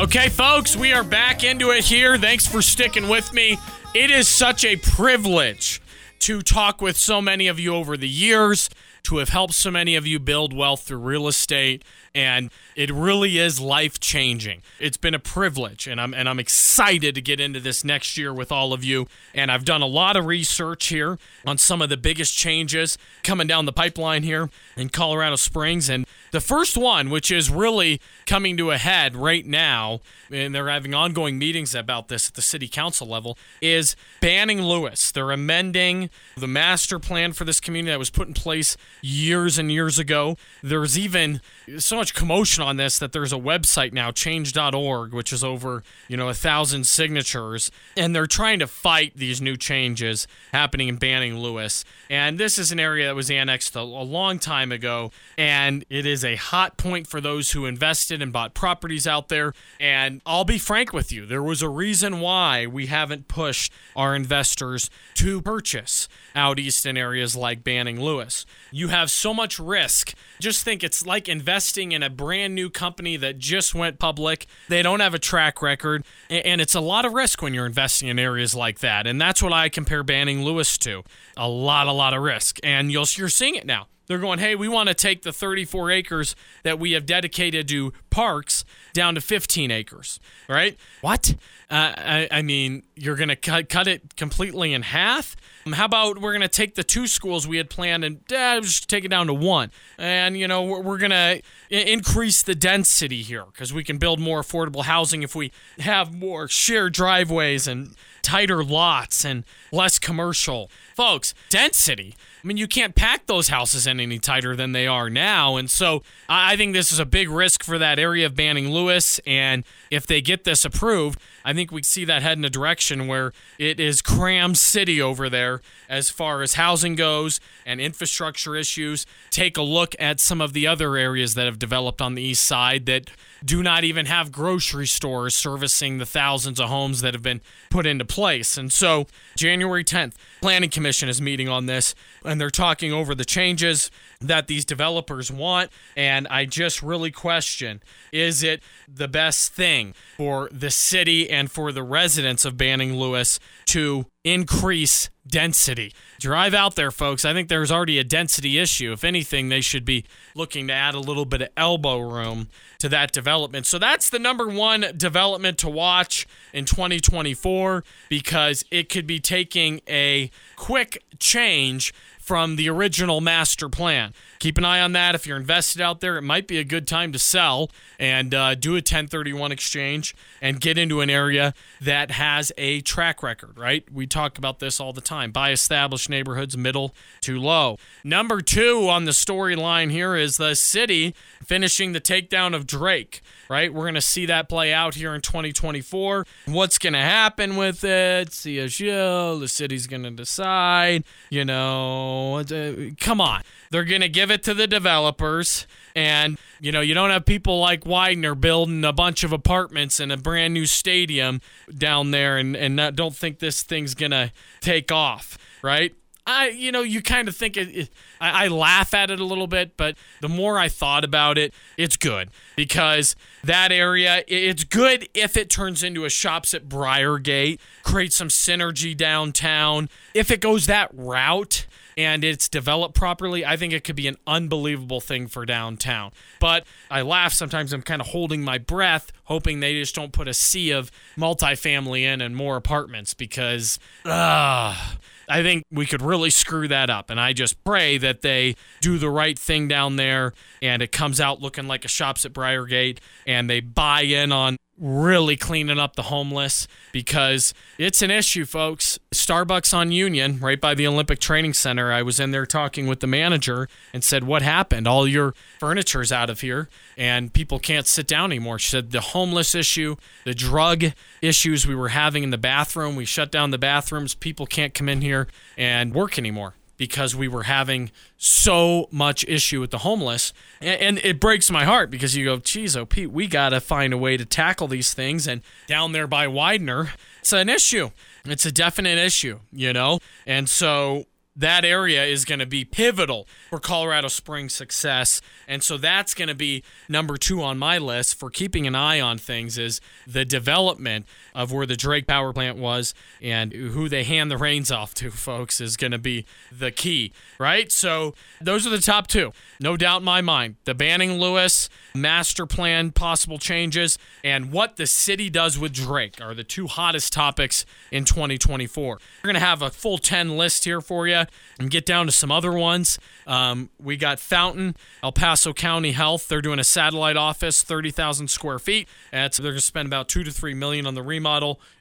Okay, 0.00 0.28
folks, 0.28 0.76
we 0.76 0.92
are 0.92 1.04
back 1.04 1.44
into 1.44 1.70
it 1.70 1.84
here. 1.84 2.16
Thanks 2.16 2.46
for 2.46 2.62
sticking 2.62 3.08
with 3.08 3.32
me. 3.32 3.58
It 3.94 4.10
is 4.10 4.28
such 4.28 4.64
a 4.64 4.76
privilege 4.76 5.82
to 6.20 6.42
talk 6.42 6.80
with 6.80 6.96
so 6.96 7.20
many 7.20 7.48
of 7.48 7.60
you 7.60 7.74
over 7.74 7.96
the 7.96 8.08
years, 8.08 8.70
to 9.04 9.18
have 9.18 9.28
helped 9.28 9.54
so 9.54 9.70
many 9.70 9.96
of 9.96 10.06
you 10.06 10.18
build 10.18 10.54
wealth 10.54 10.82
through 10.82 10.98
real 10.98 11.28
estate, 11.28 11.84
and 12.14 12.50
it 12.76 12.90
really 12.90 13.38
is 13.38 13.60
life 13.60 14.00
changing. 14.00 14.62
It's 14.78 14.96
been 14.96 15.14
a 15.14 15.18
privilege, 15.18 15.86
and 15.86 16.00
I'm 16.00 16.14
and 16.14 16.28
I'm 16.28 16.38
excited 16.38 17.14
to 17.14 17.20
get 17.20 17.40
into 17.40 17.60
this 17.60 17.84
next 17.84 18.16
year 18.16 18.32
with 18.32 18.50
all 18.50 18.72
of 18.72 18.82
you. 18.82 19.06
And 19.34 19.50
I've 19.50 19.64
done 19.64 19.82
a 19.82 19.86
lot 19.86 20.16
of 20.16 20.26
research 20.26 20.86
here 20.86 21.18
on 21.46 21.58
some 21.58 21.82
of 21.82 21.88
the 21.88 21.96
biggest 21.96 22.36
changes 22.36 22.98
coming 23.22 23.46
down 23.46 23.66
the 23.66 23.72
pipeline 23.72 24.22
here 24.22 24.50
in 24.76 24.88
Colorado 24.88 25.36
Springs, 25.36 25.88
and 25.88 26.06
the 26.32 26.40
first 26.40 26.76
one, 26.76 27.10
which 27.10 27.30
is 27.30 27.50
really 27.50 28.00
coming 28.26 28.56
to 28.56 28.70
a 28.70 28.78
head 28.78 29.16
right 29.16 29.44
now, 29.44 30.00
and 30.30 30.54
they're 30.54 30.68
having 30.68 30.94
ongoing 30.94 31.38
meetings 31.38 31.74
about 31.74 32.08
this 32.08 32.28
at 32.28 32.34
the 32.34 32.42
city 32.42 32.68
council 32.68 33.06
level, 33.06 33.36
is 33.60 33.96
banning 34.20 34.62
Lewis. 34.62 35.10
They're 35.10 35.30
amending 35.30 36.10
the 36.36 36.46
master 36.46 36.98
plan 36.98 37.32
for 37.32 37.44
this 37.44 37.60
community 37.60 37.92
that 37.92 37.98
was 37.98 38.10
put 38.10 38.28
in 38.28 38.34
place 38.34 38.76
years 39.02 39.58
and 39.58 39.70
years 39.72 39.98
ago. 39.98 40.36
There's 40.62 40.98
even 40.98 41.40
so 41.78 41.96
much 41.96 42.14
commotion 42.14 42.62
on 42.62 42.76
this 42.76 42.98
that 42.98 43.12
there's 43.12 43.32
a 43.32 43.38
website 43.38 43.92
now, 43.92 44.10
change.org, 44.10 45.12
which 45.12 45.32
is 45.32 45.42
over, 45.42 45.82
you 46.08 46.16
know, 46.16 46.28
a 46.28 46.34
thousand 46.34 46.86
signatures, 46.86 47.70
and 47.96 48.14
they're 48.14 48.26
trying 48.26 48.58
to 48.60 48.66
fight 48.66 49.12
these 49.16 49.40
new 49.40 49.56
changes 49.56 50.26
happening 50.52 50.88
in 50.88 50.96
banning 50.96 51.38
Lewis. 51.38 51.84
And 52.08 52.38
this 52.38 52.58
is 52.58 52.72
an 52.72 52.80
area 52.80 53.06
that 53.06 53.14
was 53.14 53.30
annexed 53.30 53.76
a, 53.76 53.80
a 53.80 53.82
long 53.82 54.38
time 54.38 54.72
ago, 54.72 55.10
and 55.36 55.84
it 55.90 56.06
is 56.06 56.19
a 56.24 56.36
hot 56.36 56.76
point 56.76 57.06
for 57.06 57.20
those 57.20 57.52
who 57.52 57.66
invested 57.66 58.22
and 58.22 58.32
bought 58.32 58.54
properties 58.54 59.06
out 59.06 59.28
there. 59.28 59.52
And 59.78 60.20
I'll 60.24 60.44
be 60.44 60.58
frank 60.58 60.92
with 60.92 61.12
you, 61.12 61.26
there 61.26 61.42
was 61.42 61.62
a 61.62 61.68
reason 61.68 62.20
why 62.20 62.66
we 62.66 62.86
haven't 62.86 63.28
pushed 63.28 63.72
our 63.96 64.14
investors 64.14 64.90
to 65.14 65.40
purchase 65.40 66.08
out 66.34 66.58
east 66.58 66.86
in 66.86 66.96
areas 66.96 67.36
like 67.36 67.64
banning 67.64 68.00
Lewis. 68.00 68.46
You 68.70 68.88
have 68.88 69.10
so 69.10 69.34
much 69.34 69.58
risk. 69.58 70.14
Just 70.40 70.64
think 70.64 70.82
it's 70.84 71.04
like 71.04 71.28
investing 71.28 71.92
in 71.92 72.02
a 72.02 72.10
brand 72.10 72.54
new 72.54 72.70
company 72.70 73.16
that 73.16 73.38
just 73.38 73.74
went 73.74 73.98
public. 73.98 74.46
They 74.68 74.82
don't 74.82 75.00
have 75.00 75.14
a 75.14 75.18
track 75.18 75.62
record, 75.62 76.04
and 76.28 76.60
it's 76.60 76.74
a 76.74 76.80
lot 76.80 77.04
of 77.04 77.12
risk 77.12 77.42
when 77.42 77.54
you're 77.54 77.66
investing 77.66 78.08
in 78.08 78.18
areas 78.18 78.54
like 78.54 78.80
that. 78.80 79.06
And 79.06 79.20
that's 79.20 79.42
what 79.42 79.52
I 79.52 79.68
compare 79.68 80.02
banning 80.02 80.42
Lewis 80.42 80.78
to. 80.78 81.02
A 81.36 81.48
lot, 81.48 81.86
a 81.86 81.92
lot 81.92 82.14
of 82.14 82.22
risk. 82.22 82.58
And 82.62 82.90
you'll, 82.92 83.06
you're 83.16 83.28
seeing 83.28 83.54
it 83.54 83.66
now. 83.66 83.86
They're 84.10 84.18
going, 84.18 84.40
hey, 84.40 84.56
we 84.56 84.66
want 84.66 84.88
to 84.88 84.94
take 84.94 85.22
the 85.22 85.32
34 85.32 85.92
acres 85.92 86.34
that 86.64 86.80
we 86.80 86.92
have 86.92 87.06
dedicated 87.06 87.68
to 87.68 87.92
parks 88.10 88.64
down 88.92 89.14
to 89.14 89.20
15 89.20 89.70
acres, 89.70 90.18
right? 90.48 90.76
What? 91.00 91.36
Uh, 91.70 91.92
I, 91.96 92.28
I 92.32 92.42
mean, 92.42 92.82
you're 92.96 93.14
going 93.14 93.28
to 93.28 93.36
cut, 93.36 93.68
cut 93.68 93.86
it 93.86 94.16
completely 94.16 94.72
in 94.72 94.82
half? 94.82 95.36
How 95.72 95.84
about 95.84 96.19
we're 96.20 96.32
going 96.32 96.42
to 96.42 96.48
take 96.48 96.74
the 96.74 96.84
two 96.84 97.06
schools 97.06 97.46
we 97.46 97.56
had 97.56 97.70
planned 97.70 98.04
and 98.04 98.20
uh, 98.32 98.60
just 98.60 98.88
take 98.88 99.04
it 99.04 99.08
down 99.08 99.26
to 99.26 99.34
one? 99.34 99.70
And, 99.98 100.36
you 100.38 100.46
know, 100.46 100.62
we're, 100.62 100.80
we're 100.80 100.98
going 100.98 101.10
to 101.10 101.40
increase 101.70 102.42
the 102.42 102.54
density 102.54 103.22
here 103.22 103.44
because 103.46 103.72
we 103.72 103.84
can 103.84 103.98
build 103.98 104.20
more 104.20 104.42
affordable 104.42 104.84
housing 104.84 105.22
if 105.22 105.34
we 105.34 105.52
have 105.78 106.14
more 106.14 106.48
shared 106.48 106.92
driveways 106.92 107.66
and 107.66 107.94
tighter 108.22 108.62
lots 108.62 109.24
and 109.24 109.44
less 109.72 109.98
commercial. 109.98 110.70
Folks, 110.94 111.34
density. 111.48 112.14
I 112.42 112.46
mean, 112.46 112.56
you 112.56 112.68
can't 112.68 112.94
pack 112.94 113.26
those 113.26 113.48
houses 113.48 113.86
in 113.86 114.00
any 114.00 114.18
tighter 114.18 114.56
than 114.56 114.72
they 114.72 114.86
are 114.86 115.10
now. 115.10 115.56
And 115.56 115.70
so 115.70 116.02
I 116.28 116.56
think 116.56 116.72
this 116.72 116.92
is 116.92 116.98
a 116.98 117.04
big 117.04 117.28
risk 117.28 117.62
for 117.62 117.78
that 117.78 117.98
area 117.98 118.26
of 118.26 118.34
banning 118.34 118.70
Lewis. 118.70 119.20
And 119.26 119.64
if 119.90 120.06
they 120.06 120.20
get 120.20 120.44
this 120.44 120.64
approved, 120.64 121.18
I 121.44 121.52
think 121.52 121.72
we 121.72 121.82
see 121.82 122.04
that 122.04 122.22
head 122.22 122.38
in 122.38 122.44
a 122.44 122.50
direction 122.50 123.06
where 123.06 123.32
it 123.58 123.80
is 123.80 124.02
cram 124.02 124.54
city 124.54 125.00
over 125.00 125.28
there 125.28 125.60
as 125.88 126.10
far 126.10 126.42
as 126.42 126.54
housing 126.54 126.94
goes 126.94 127.40
and 127.66 127.80
infrastructure 127.80 128.56
issues. 128.56 129.06
Take 129.30 129.56
a 129.56 129.62
look 129.62 129.94
at 129.98 130.20
some 130.20 130.40
of 130.40 130.52
the 130.52 130.66
other 130.66 130.96
areas 130.96 131.34
that 131.34 131.46
have 131.46 131.58
developed 131.58 132.00
on 132.00 132.14
the 132.14 132.22
east 132.22 132.44
side 132.44 132.86
that 132.86 133.10
do 133.44 133.62
not 133.62 133.84
even 133.84 134.06
have 134.06 134.30
grocery 134.30 134.86
stores 134.86 135.34
servicing 135.34 135.98
the 135.98 136.06
thousands 136.06 136.60
of 136.60 136.68
homes 136.68 137.00
that 137.00 137.14
have 137.14 137.22
been 137.22 137.40
put 137.70 137.86
into 137.86 138.04
place. 138.04 138.56
And 138.56 138.72
so, 138.72 139.06
January 139.36 139.84
10th, 139.84 140.14
Planning 140.42 140.70
Commission 140.70 141.08
is 141.08 141.20
meeting 141.22 141.48
on 141.48 141.66
this 141.66 141.94
and 142.24 142.40
they're 142.40 142.50
talking 142.50 142.92
over 142.92 143.14
the 143.14 143.24
changes 143.24 143.90
that 144.20 144.48
these 144.48 144.64
developers 144.64 145.32
want. 145.32 145.70
And 145.96 146.28
I 146.28 146.44
just 146.44 146.82
really 146.82 147.10
question 147.10 147.82
is 148.12 148.42
it 148.42 148.62
the 148.86 149.08
best 149.08 149.52
thing 149.52 149.94
for 150.16 150.48
the 150.52 150.70
city 150.70 151.30
and 151.30 151.50
for 151.50 151.72
the 151.72 151.82
residents 151.82 152.44
of 152.44 152.56
Banning 152.56 152.96
Lewis 152.96 153.40
to 153.66 154.06
increase 154.22 155.08
density? 155.26 155.92
Drive 156.18 156.52
out 156.52 156.76
there, 156.76 156.90
folks. 156.90 157.24
I 157.24 157.32
think 157.32 157.48
there's 157.48 157.72
already 157.72 157.98
a 157.98 158.04
density 158.04 158.58
issue. 158.58 158.92
If 158.92 159.04
anything, 159.04 159.48
they 159.48 159.62
should 159.62 159.86
be 159.86 160.04
looking 160.34 160.66
to 160.66 160.74
add 160.74 160.94
a 160.94 161.00
little 161.00 161.24
bit 161.24 161.40
of 161.40 161.48
elbow 161.56 162.00
room 162.00 162.48
to 162.80 162.90
that 162.90 163.12
development. 163.12 163.64
So 163.64 163.78
that's 163.78 164.10
the 164.10 164.18
number 164.18 164.48
one 164.48 164.84
development 164.96 165.56
to 165.58 165.70
watch 165.70 166.26
in 166.52 166.66
2024 166.66 167.84
because 168.10 168.64
it 168.70 168.90
could 168.90 169.06
be 169.06 169.18
taking 169.18 169.80
a 169.88 170.30
quick 170.56 171.02
change 171.18 171.94
from 172.30 172.54
the 172.54 172.68
original 172.70 173.20
master 173.20 173.68
plan. 173.68 174.14
Keep 174.38 174.56
an 174.56 174.64
eye 174.64 174.80
on 174.80 174.92
that. 174.92 175.16
If 175.16 175.26
you're 175.26 175.36
invested 175.36 175.80
out 175.80 175.98
there, 175.98 176.16
it 176.16 176.22
might 176.22 176.46
be 176.46 176.58
a 176.58 176.64
good 176.64 176.86
time 176.86 177.10
to 177.10 177.18
sell 177.18 177.72
and 177.98 178.32
uh, 178.32 178.54
do 178.54 178.74
a 178.74 178.74
1031 178.74 179.50
exchange 179.50 180.14
and 180.40 180.60
get 180.60 180.78
into 180.78 181.00
an 181.00 181.10
area 181.10 181.54
that 181.80 182.12
has 182.12 182.52
a 182.56 182.82
track 182.82 183.24
record, 183.24 183.58
right? 183.58 183.84
We 183.92 184.06
talk 184.06 184.38
about 184.38 184.60
this 184.60 184.78
all 184.78 184.92
the 184.92 185.00
time. 185.00 185.32
Buy 185.32 185.50
established 185.50 186.08
neighborhoods, 186.08 186.56
middle 186.56 186.94
to 187.22 187.36
low. 187.36 187.78
Number 188.04 188.40
two 188.40 188.88
on 188.88 189.06
the 189.06 189.10
storyline 189.10 189.90
here 189.90 190.14
is 190.14 190.36
the 190.36 190.54
city 190.54 191.16
finishing 191.44 191.90
the 191.90 192.00
takedown 192.00 192.54
of 192.54 192.64
Drake, 192.64 193.22
right? 193.50 193.74
We're 193.74 193.82
going 193.82 193.94
to 193.96 194.00
see 194.00 194.26
that 194.26 194.48
play 194.48 194.72
out 194.72 194.94
here 194.94 195.12
in 195.12 195.20
2024. 195.22 196.24
What's 196.46 196.78
going 196.78 196.92
to 196.92 197.00
happen 197.00 197.56
with 197.56 197.82
it? 197.82 198.30
CSU, 198.30 199.40
the 199.40 199.48
city's 199.48 199.88
going 199.88 200.04
to 200.04 200.12
decide, 200.12 201.02
you 201.30 201.44
know, 201.44 202.36
uh, 202.36 202.72
come 203.00 203.20
on. 203.20 203.42
They're 203.72 203.84
going 203.84 204.02
to 204.02 204.08
give 204.08 204.30
it 204.30 204.44
to 204.44 204.54
the 204.54 204.68
developers. 204.68 205.66
And, 205.96 206.38
you 206.60 206.70
know, 206.70 206.80
you 206.80 206.94
don't 206.94 207.10
have 207.10 207.24
people 207.24 207.58
like 207.58 207.82
Weidner 207.82 208.40
building 208.40 208.84
a 208.84 208.92
bunch 208.92 209.24
of 209.24 209.32
apartments 209.32 209.98
and 209.98 210.12
a 210.12 210.16
brand 210.16 210.54
new 210.54 210.66
stadium 210.66 211.40
down 211.76 212.12
there 212.12 212.38
and, 212.38 212.56
and 212.56 212.76
not, 212.76 212.94
don't 212.94 213.16
think 213.16 213.40
this 213.40 213.64
thing's 213.64 213.96
going 213.96 214.12
to 214.12 214.32
take 214.60 214.92
off, 214.92 215.36
right? 215.60 215.92
I, 216.30 216.48
you 216.48 216.72
know, 216.72 216.82
you 216.82 217.02
kind 217.02 217.28
of 217.28 217.36
think 217.36 217.56
it, 217.56 217.68
it 217.76 217.90
I, 218.20 218.44
I 218.44 218.48
laugh 218.48 218.94
at 218.94 219.10
it 219.10 219.20
a 219.20 219.24
little 219.24 219.46
bit, 219.46 219.76
but 219.76 219.96
the 220.20 220.28
more 220.28 220.58
I 220.58 220.68
thought 220.68 221.04
about 221.04 221.38
it, 221.38 221.52
it's 221.76 221.96
good 221.96 222.30
because 222.56 223.16
that 223.44 223.72
area, 223.72 224.22
it's 224.28 224.64
good 224.64 225.08
if 225.14 225.36
it 225.36 225.50
turns 225.50 225.82
into 225.82 226.04
a 226.04 226.10
shops 226.10 226.54
at 226.54 226.68
Briargate, 226.68 227.58
create 227.82 228.12
some 228.12 228.28
synergy 228.28 228.96
downtown. 228.96 229.88
If 230.14 230.30
it 230.30 230.40
goes 230.40 230.66
that 230.66 230.90
route, 230.92 231.66
and 231.96 232.24
it's 232.24 232.48
developed 232.48 232.94
properly, 232.94 233.44
I 233.44 233.58
think 233.58 233.74
it 233.74 233.84
could 233.84 233.96
be 233.96 234.06
an 234.06 234.16
unbelievable 234.26 235.00
thing 235.00 235.26
for 235.26 235.44
downtown. 235.44 236.12
But 236.38 236.64
I 236.90 237.02
laugh 237.02 237.34
sometimes. 237.34 237.74
I'm 237.74 237.82
kind 237.82 238.00
of 238.00 238.08
holding 238.08 238.42
my 238.42 238.56
breath, 238.56 239.12
hoping 239.24 239.60
they 239.60 239.74
just 239.74 239.94
don't 239.94 240.12
put 240.12 240.26
a 240.26 240.32
sea 240.32 240.70
of 240.70 240.90
multifamily 241.18 242.02
in 242.02 242.22
and 242.22 242.34
more 242.34 242.56
apartments 242.56 243.12
because, 243.12 243.78
ah. 244.06 244.96
I 245.30 245.42
think 245.42 245.64
we 245.70 245.86
could 245.86 246.02
really 246.02 246.30
screw 246.30 246.68
that 246.68 246.90
up. 246.90 247.08
And 247.08 247.20
I 247.20 247.32
just 247.32 247.62
pray 247.64 247.98
that 247.98 248.22
they 248.22 248.56
do 248.80 248.98
the 248.98 249.08
right 249.10 249.38
thing 249.38 249.68
down 249.68 249.96
there 249.96 250.32
and 250.60 250.82
it 250.82 250.92
comes 250.92 251.20
out 251.20 251.40
looking 251.40 251.68
like 251.68 251.84
a 251.84 251.88
shops 251.88 252.24
at 252.24 252.32
Briargate 252.32 252.98
and 253.26 253.48
they 253.48 253.60
buy 253.60 254.02
in 254.02 254.32
on 254.32 254.56
really 254.80 255.36
cleaning 255.36 255.78
up 255.78 255.94
the 255.94 256.04
homeless 256.04 256.66
because 256.90 257.52
it's 257.78 258.02
an 258.02 258.10
issue, 258.10 258.44
folks. 258.44 258.98
Starbucks 259.14 259.74
on 259.74 259.92
Union, 259.92 260.40
right 260.40 260.60
by 260.60 260.74
the 260.74 260.86
Olympic 260.86 261.18
Training 261.20 261.52
Center. 261.52 261.92
I 261.92 262.02
was 262.02 262.18
in 262.18 262.30
there 262.30 262.46
talking 262.46 262.86
with 262.86 263.00
the 263.00 263.06
manager 263.06 263.68
and 263.92 264.02
said, 264.02 264.24
What 264.24 264.42
happened? 264.42 264.88
All 264.88 265.06
your 265.06 265.34
furniture's 265.58 266.10
out 266.10 266.30
of 266.30 266.40
here 266.40 266.68
and 266.96 267.32
people 267.32 267.58
can't 267.58 267.86
sit 267.86 268.06
down 268.06 268.32
anymore. 268.32 268.58
She 268.58 268.70
said, 268.70 268.90
The 268.90 269.00
homeless 269.00 269.54
issue, 269.54 269.96
the 270.24 270.34
drug 270.34 270.84
issues 271.20 271.66
we 271.66 271.74
were 271.74 271.88
having 271.90 272.22
in 272.22 272.30
the 272.30 272.38
bathroom, 272.38 272.96
we 272.96 273.04
shut 273.04 273.30
down 273.30 273.50
the 273.50 273.58
bathrooms. 273.58 274.14
People 274.14 274.46
can't 274.46 274.74
come 274.74 274.88
in 274.88 275.02
here 275.02 275.28
and 275.58 275.94
work 275.94 276.18
anymore 276.18 276.54
because 276.80 277.14
we 277.14 277.28
were 277.28 277.42
having 277.42 277.90
so 278.16 278.88
much 278.90 279.22
issue 279.28 279.60
with 279.60 279.70
the 279.70 279.80
homeless. 279.80 280.32
And, 280.62 280.96
it 281.04 281.20
breaks 281.20 281.50
my 281.50 281.66
heart 281.66 281.90
because 281.90 282.16
you 282.16 282.24
go, 282.24 282.38
geez, 282.38 282.74
oh, 282.74 282.86
Pete, 282.86 283.12
we 283.12 283.26
got 283.26 283.50
to 283.50 283.60
find 283.60 283.92
a 283.92 283.98
way 283.98 284.16
to 284.16 284.24
tackle 284.24 284.66
these 284.66 284.94
things. 284.94 285.28
And 285.28 285.42
down 285.66 285.92
there 285.92 286.06
by 286.06 286.26
Weidner, 286.26 286.92
it's 287.18 287.34
an 287.34 287.50
issue. 287.50 287.90
It's 288.24 288.46
a 288.46 288.50
definite 288.50 288.96
issue, 288.96 289.40
you 289.52 289.74
know? 289.74 289.98
And 290.26 290.48
so 290.48 291.04
that 291.36 291.66
area 291.66 292.04
is 292.04 292.24
going 292.24 292.38
to 292.38 292.46
be 292.46 292.64
pivotal 292.64 293.28
for 293.50 293.60
Colorado 293.60 294.08
Springs 294.08 294.54
success. 294.54 295.20
And 295.46 295.62
so 295.62 295.76
that's 295.76 296.14
going 296.14 296.28
to 296.28 296.34
be 296.34 296.64
number 296.88 297.18
two 297.18 297.42
on 297.42 297.58
my 297.58 297.76
list 297.76 298.18
for 298.18 298.30
keeping 298.30 298.66
an 298.66 298.74
eye 298.74 299.00
on 299.00 299.18
things 299.18 299.58
is 299.58 299.82
the 300.06 300.24
development 300.24 301.06
of 301.34 301.52
where 301.52 301.66
the 301.66 301.76
Drake 301.76 302.06
power 302.06 302.32
plant 302.32 302.58
was 302.58 302.94
and 303.20 303.52
who 303.52 303.88
they 303.88 304.04
hand 304.04 304.30
the 304.30 304.38
reins 304.38 304.70
off 304.70 304.94
to, 304.94 305.10
folks, 305.10 305.60
is 305.60 305.76
going 305.76 305.92
to 305.92 305.98
be 305.98 306.26
the 306.50 306.70
key, 306.70 307.12
right? 307.38 307.70
So 307.70 308.14
those 308.40 308.66
are 308.66 308.70
the 308.70 308.78
top 308.78 309.06
two. 309.06 309.32
No 309.60 309.76
doubt 309.76 309.98
in 309.98 310.04
my 310.04 310.20
mind. 310.20 310.56
The 310.64 310.74
Banning 310.74 311.14
Lewis 311.14 311.68
master 311.94 312.46
plan, 312.46 312.92
possible 312.92 313.38
changes, 313.38 313.98
and 314.22 314.52
what 314.52 314.76
the 314.76 314.86
city 314.86 315.30
does 315.30 315.58
with 315.58 315.72
Drake 315.72 316.20
are 316.20 316.34
the 316.34 316.44
two 316.44 316.66
hottest 316.66 317.12
topics 317.12 317.64
in 317.90 318.04
2024. 318.04 318.94
We're 318.94 318.98
going 319.22 319.34
to 319.34 319.40
have 319.40 319.62
a 319.62 319.70
full 319.70 319.98
10 319.98 320.36
list 320.36 320.64
here 320.64 320.80
for 320.80 321.06
you 321.06 321.24
and 321.58 321.70
get 321.70 321.86
down 321.86 322.06
to 322.06 322.12
some 322.12 322.30
other 322.30 322.52
ones. 322.52 322.98
Um, 323.26 323.70
we 323.78 323.96
got 323.96 324.18
Fountain, 324.20 324.76
El 325.02 325.12
Paso 325.12 325.52
County 325.52 325.92
Health. 325.92 326.28
They're 326.28 326.42
doing 326.42 326.58
a 326.58 326.64
satellite 326.64 327.16
office, 327.16 327.62
30,000 327.62 328.28
square 328.28 328.58
feet. 328.58 328.88
And 329.12 329.32
they're 329.32 329.52
going 329.52 329.54
to 329.56 329.60
spend 329.60 329.86
about 329.86 330.08
two 330.08 330.24
to 330.24 330.30
three 330.30 330.54
million 330.54 330.86
on 330.86 330.94
the 330.94 331.02
remodel. 331.02 331.29